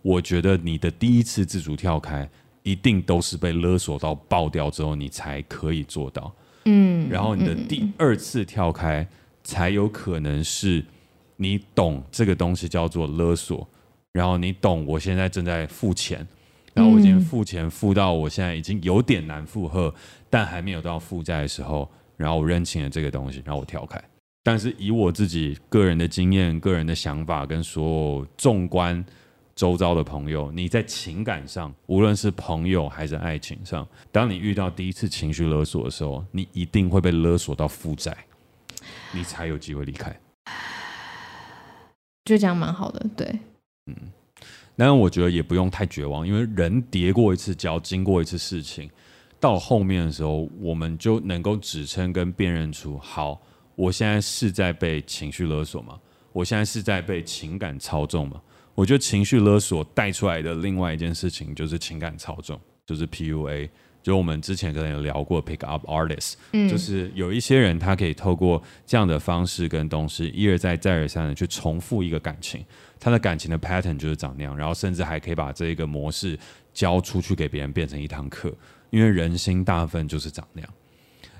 [0.00, 2.28] 我觉得你的第一次自主跳开，
[2.62, 6.34] 一定都是被勒索到爆掉之后，你才可以做到。
[6.64, 9.06] 嗯，然后你的第二次跳开，
[9.44, 10.82] 才有可能是
[11.36, 13.68] 你懂这个东西叫做勒索，
[14.12, 16.26] 然后你懂我现在正在付钱，
[16.72, 19.94] 然后我已经付钱付到我现在已经有点难负荷，
[20.30, 24.02] 但还没有到负债的时候，然后我认清了这个东西，然后我跳开。
[24.42, 29.04] 但是以我自己个人的经验、个人的想法，跟所有纵观
[29.54, 38.16] 周遭的朋友，你在情感上，无论是朋友还是爱情上，当你遇到第一次情绪勒索的时候，你一定会被勒索到负债，
[39.12, 40.18] 你才有机会离开。
[42.24, 43.38] 就这样蛮好的，对，
[43.86, 43.94] 嗯。
[44.76, 48.88] 但我觉得也不用太绝望，因为人跌过一次跤，经过一次事情，
[49.40, 53.42] 到后面的时候，我们就能够指称跟辨认出好。
[53.78, 55.96] 我现在是在被情绪勒索吗？
[56.32, 58.42] 我现在是在被情感操纵吗？
[58.74, 63.70] 我觉得情绪勒索带出来的另外一件事情就是情感操纵，就是 PUA，
[64.02, 72.64] 就我们之前可能有聊过 Pick Up Artist，嗯，就是有一些人他可以透过这样的方式跟东西一而再再而三的去重复一个感情，
[72.98, 76.36] 他的感情的 pattern 就是长那样，然后甚至还可以把这一个模式
[76.74, 78.52] 教出去给别人变成一堂课，
[78.90, 80.68] 因为人心大部分就是长那样。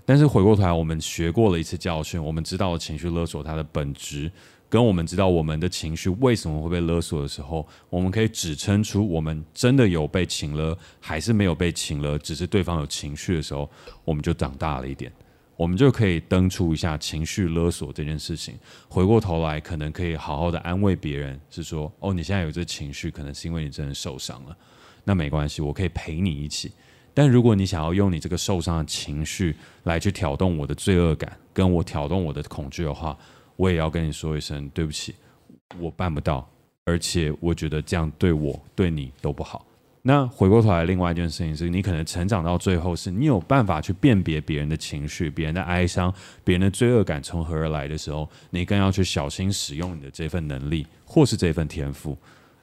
[0.09, 4.32] 但是回过头来，我们学过了一次教训，我们知道了情绪勒索它的本质，
[4.66, 13.70] 跟我们知道我们的情绪为什么会被勒索的时候，我们可以指称出我们真的有被情勒，还是没有被情勒，只是对方有情绪的时候，
[14.02, 15.12] 我们就长大了一点，
[15.56, 18.54] 我们就可以登出一下情绪勒索这件事情。
[18.88, 24.56] 回过头来，可能可以好好的安慰别人，是说，哦，你现在有这情绪，可能是因为你真的受伤了，
[25.04, 26.72] 那没关系，我可以陪你一起。
[27.18, 29.52] 但如果你想要用你这个受伤的情绪
[29.82, 33.18] 来去挑动我的罪恶感，跟我挑动我的恐惧的话，
[33.56, 35.16] 我也要跟你说一声对不起，
[35.80, 36.48] 我办不到，
[36.84, 39.66] 而且我觉得这样对我对你都不好。
[40.00, 46.14] 那回过头来，另外一件事情是你可能成长到最后，是你有办法去辨别别人的情绪、别人的哀伤、
[46.44, 52.16] 别人的罪恶感从何而来的时候，你更要去小心使用你的这份能力或是这份天赋，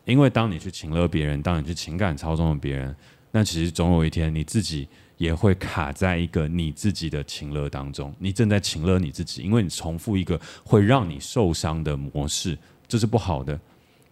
[0.05, 2.95] 因为当你去情勒别人，当你去情感操纵别人。
[3.35, 8.15] 那其实总有一天，你自己也会卡在一个你自己的情乐当中。
[8.17, 12.57] 你正在情乐你自己，因为你重复一个会让你受伤的模式，
[12.87, 13.59] 这是不好的。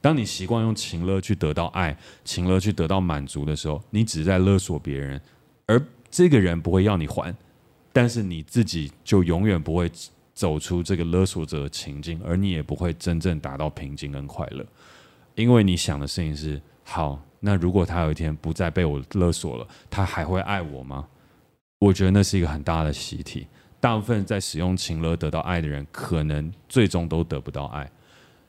[0.02, 5.22] 当你习惯用情乐去得到爱、情乐去得到满足的时候，你只是在勒索别人，
[5.68, 7.34] 而这个人不会要你还，
[7.94, 9.90] 但是你自己就永远不会
[10.34, 14.66] 走出这个勒索者的情境，而你也不会真正达到平静跟快乐，
[15.36, 16.62] 因为你想的事情是
[16.94, 17.20] 好。
[17.40, 21.06] 那如果他有一天不再被我勒索了，他还会爱我吗？
[21.80, 23.48] 我觉得那是一个很大的习题。
[23.80, 27.90] 大部分在使用情勒得到爱的人，可能最终都得不到爱。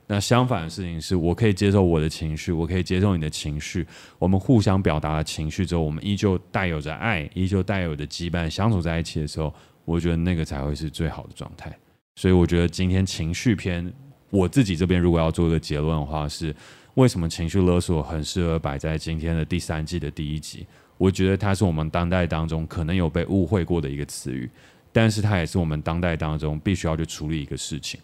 [0.07, 3.84] 那相反的事情是，我可以接受我的情绪，我可以接受你的情绪，
[4.18, 9.53] 我们互相表达了情绪之后，我们依旧带有着爱，依旧带有着羁绊，相处在一起的时候，
[9.86, 11.74] 我觉得那个才会是最好的状态。
[12.14, 13.92] 所以我觉得今天情绪篇，
[14.30, 16.55] 我自己这边如果要做一个结论的话是。
[16.95, 20.64] 为什么情绪勒索很适合摆在今天的第三季的第一集？
[20.97, 24.49] 我觉得它是我们当代当中可能有被误会过的一个词语，
[24.92, 28.01] 但是它也是我们当代当中必须要去处理一个事情。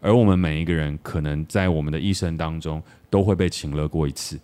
[0.00, 2.80] 而我们每一个人可能在我们的一生当中
[3.10, 4.38] 都会被情勒过一次。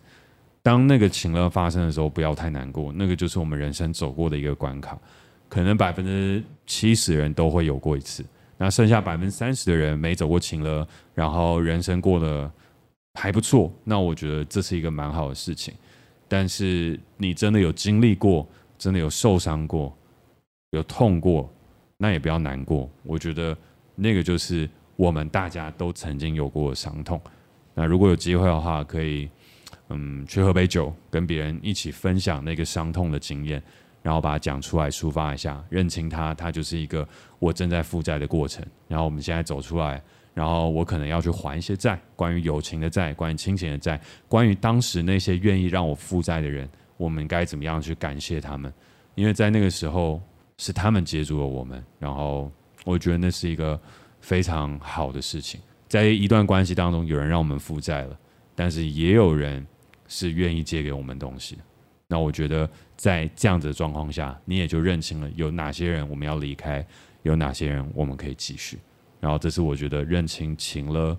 [0.61, 4.99] 当那个情勒发生的时候，不要太难过，那个就是我们人生走过的一个关卡。
[5.49, 8.24] 可能百分之七十人都会有过一次。
[8.59, 10.84] 那剩下百分之三十的人没走过情勒，
[11.14, 12.51] 然后人生过得
[13.15, 15.75] 还不错，那我觉得这是一个蛮好的事情。
[16.29, 18.47] 但是你真的有经历过，
[18.77, 19.97] 真的有受伤过，
[20.71, 21.53] 有痛过，
[21.97, 22.91] 那也不要难过。
[23.03, 23.57] 我觉得
[23.95, 27.21] 那个就是我们大家都曾经有过的伤痛。
[27.75, 29.29] 那如果有机会的话，可以
[29.89, 33.62] 嗯去喝杯酒，跟别人一起分享那个伤痛的经验。
[34.03, 37.09] 然后把它讲出来，抒发一下，认清它，它就是一个
[37.39, 38.62] 我正在负债的过程。
[38.87, 40.03] 然后我们现在走出来，
[40.35, 48.72] 然后我可能要去还一些债，关于友情的债，关于亲情的债，关于当时那些愿意让我负债的人，我们该怎么样去感谢他们？
[49.14, 50.20] 因为在那个时候
[50.59, 52.51] 是他们接住了我们，然后
[52.85, 53.80] 我觉得那是一个
[54.20, 55.61] 非常好的事情。
[55.89, 58.18] 在一段关系当中，有人让我们负债了，
[58.55, 59.66] 但是也有人
[60.09, 61.59] 是愿意借给我们东西。
[62.09, 62.68] 那我觉得。
[62.97, 66.87] 在这样子的状况下，你也就认清了有哪些人我们要离开，
[67.22, 68.78] 有哪些人我们可以继续。
[69.25, 71.16] 然后，这是我觉得认清情了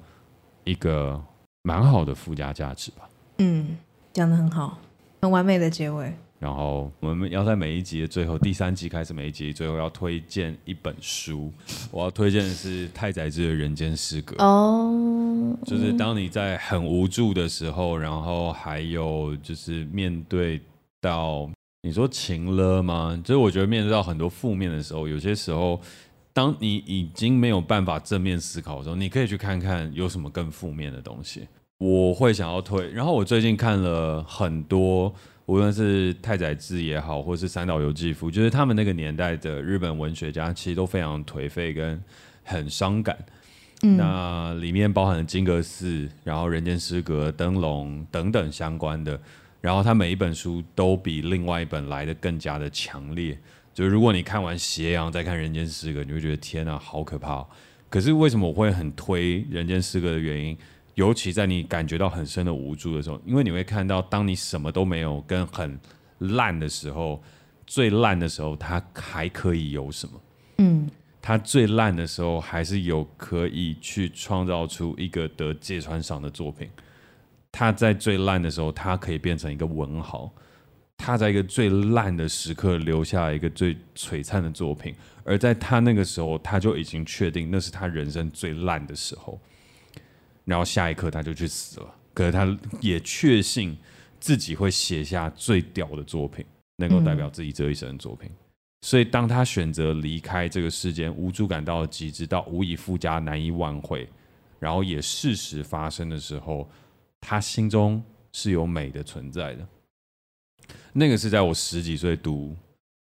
[0.64, 1.20] 一个
[1.64, 3.10] 蛮好的附加价值吧。
[3.40, 3.76] 嗯，
[4.14, 4.78] 讲的很好，
[5.24, 6.14] 很完美的结尾。
[6.38, 11.52] 然后，我们要在每一集的最后，第三集开始，每一集最后要推荐一本书。
[11.90, 14.36] 我要推荐的是太宰治的《人间失格》。
[14.46, 20.62] 哦，就是当你在很无助的时候，然后还有就是面对
[21.02, 21.50] 到。
[21.82, 23.20] 你说情了吗？
[23.24, 25.80] 就是我觉得面对到很多负面的时候，有些时候，
[26.36, 31.48] 当你已经没有办法正面思考的时候，你可以去看看有什么更负面的东西。
[31.78, 32.92] 我会想要推。
[32.92, 35.16] 然后我最近看了很多，
[35.46, 42.04] 无论是太宰治也好，或是三岛由纪夫，就是他们那个年代的日本文学家，其实都非常颓废跟
[42.44, 43.18] 很伤感。
[43.84, 43.96] 嗯。
[43.96, 49.18] 那里面包含了金阁寺，然后人间失格、灯笼等等相关的。
[49.62, 53.40] 然后他每一本书都比另外一本来的更加的强烈。
[53.76, 57.48] 就是如果你看完《斜阳》再看《人间失格》，你会觉得天哪，好可怕哦！
[57.90, 60.58] 可是为什么我会很推《人间失格》的原因，
[60.94, 65.78] 尤其在你感觉到很深的无助的时候，因为你会看到，当你什么都没有跟很
[66.20, 67.22] 烂的时候，
[67.68, 70.22] 最烂的时候，它还可以有什么？
[70.60, 70.90] 嗯，
[71.22, 76.70] 它最烂的时候还是有可以去创造出一个得芥川赏的作品。
[77.52, 80.30] 他在最烂的时候，他可以变成一个文豪；
[80.98, 89.40] 他在一个最烂的时刻留下一个最璀璨的作品，而在他那个时候，他就已经确定那是他人生最烂的时候。
[90.44, 93.78] 然后下一刻他就去死了，可是他也确信
[94.20, 96.46] 自己会写下最屌的作品，
[96.78, 98.30] 能够代表自己这一生的作品。
[98.32, 98.38] 嗯。
[98.82, 104.08] 所以，当他选择离开这个世间，无助感到极致，到无以复加、难以挽回，
[104.60, 106.70] 然后也事实发生的时候。
[107.28, 109.68] 他心中是有美的存在的，
[110.98, 112.52] 那个是在我十几岁读《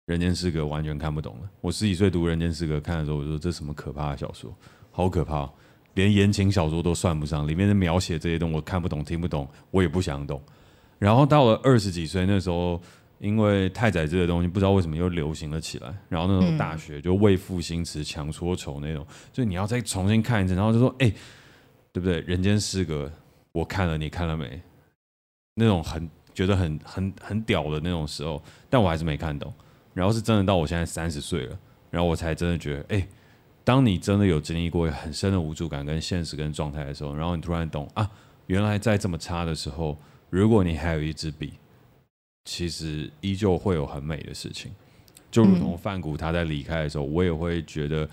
[0.06, 1.50] 人间失格》完全看不懂的。
[1.62, 4.56] 我十几岁读《人间失格》看的时候，我说这什么可怕的小说，
[4.92, 5.52] 好可怕，
[5.96, 10.40] 连言情小说都算不上，里面的描写这些东西我看不懂、听不懂，我也不想懂。
[11.00, 12.80] 然后到了二十几岁那时候，
[13.18, 19.04] 因为太宰治的东西不知道为什么又流行了起来，然后那种大学就为赋新词强说愁那种，
[19.34, 21.12] 所以你要再重新看一次，然后就说哎，
[21.92, 22.22] 对不对？
[22.28, 23.08] 《人间失格》。
[23.54, 24.62] 我看了，你看了没？
[25.56, 29.54] 那种很觉得很很很屌的那种时候，但我还是没看懂。
[29.94, 31.60] 然后是真的到我现在三十岁了，
[31.90, 33.08] 然后我才真的觉得，哎、
[33.64, 38.10] 当你真的有经历过很深的无助感、跟现实、跟状态的时候，然后你突然懂啊，
[38.48, 39.98] 原来在这么差的时候，
[40.30, 41.54] 如果你还有一支笔，
[42.46, 44.72] 其实依旧会有很美的事情。
[45.30, 48.10] 就如同范谷他在离开的时候，我也会觉得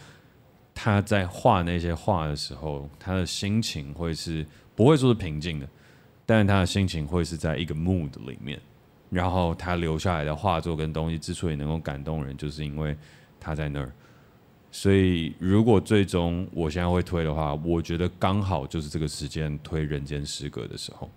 [0.74, 4.46] 他在画那些画的时候，他的心情会是。
[4.78, 5.68] 不会说是平静的，
[6.28, 8.60] 但是他的心情会是在一个 mood 里面，
[9.08, 12.94] 然后他留下来的画作跟东西之所以能够感动人，就是因为
[13.40, 13.90] 他在那儿。
[14.70, 21.10] 所以如果最终我现在会推的话，我觉得刚好就是这个时间推《人间失格》的时候。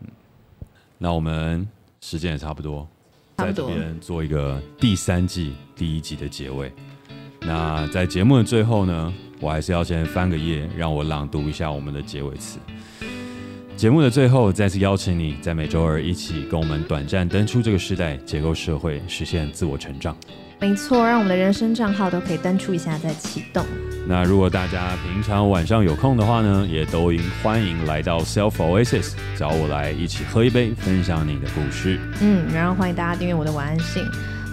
[0.00, 0.08] 嗯，
[0.96, 1.68] 那我们
[2.00, 2.86] 时间也差不多，
[3.38, 6.72] 在这边做一个第三季第一集的结尾。
[7.40, 12.60] 那在节目的最后呢，我还是要先翻个页，让我朗读一下我们的结尾词。
[13.80, 20.14] 节目的最后，再次邀请你在每周二一起跟我们短暂登出这个时代，结构社会，实现自我成长。
[20.60, 23.64] 没错，让我们的人生账号都可以登出一下再启动。
[24.06, 31.98] 那如果大家平常晚上有空的话呢，也都应欢迎来到 Self Oasis 找我来一起喝一杯，分享你的故事。
[32.20, 34.04] 嗯，然后欢迎大家订阅我的晚安信。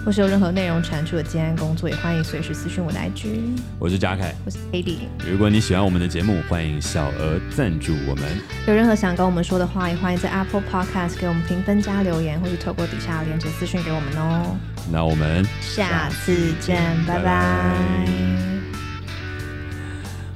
[0.04, 3.40] 或是有任何内容产出的接案工作，也欢迎随时私讯我的 IG。
[3.78, 4.96] 我是嘉凯，我是 AD。
[5.30, 8.24] 如果你喜欢我们的节目，欢迎小额赞助我们。
[8.66, 14.56] 有任何想跟我们说的话，也欢迎在 Apple Podcast 给我们评分加留言，或是透过底下的链接私讯给我们哦。
[14.90, 17.22] 那我们下次见，拜拜。
[17.22, 18.08] 拜拜。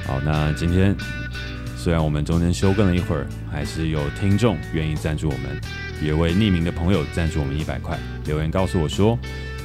[0.06, 0.94] 好，那今天
[1.76, 5.58] 虽然我们中间休更了一会儿，还是有听众愿意赞助我们，
[6.02, 9.18] 有位匿名的朋友赞助我们一百块，留言告诉我说。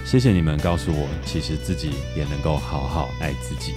[0.10, 3.74] 谢谢你们告诉我，其实自己也能够好好爱自己。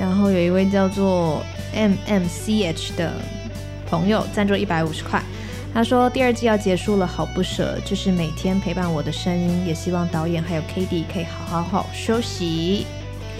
[0.00, 1.44] 然后有一位叫做
[1.74, 3.12] M M C H 的
[3.86, 5.22] 朋友赞助一百五十块，
[5.74, 12.86] 他说第二季要结束了，好不舍，这是每天陪伴我的声音，也希望导演还有 K D 可以好好好休息。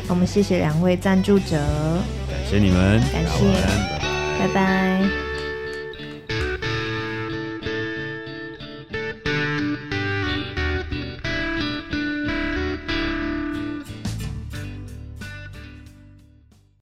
[0.09, 1.57] 我们谢谢两位赞助者，
[2.29, 3.51] 感谢你们，感谢，
[4.39, 4.47] 拜拜。
[4.47, 5.32] 拜拜。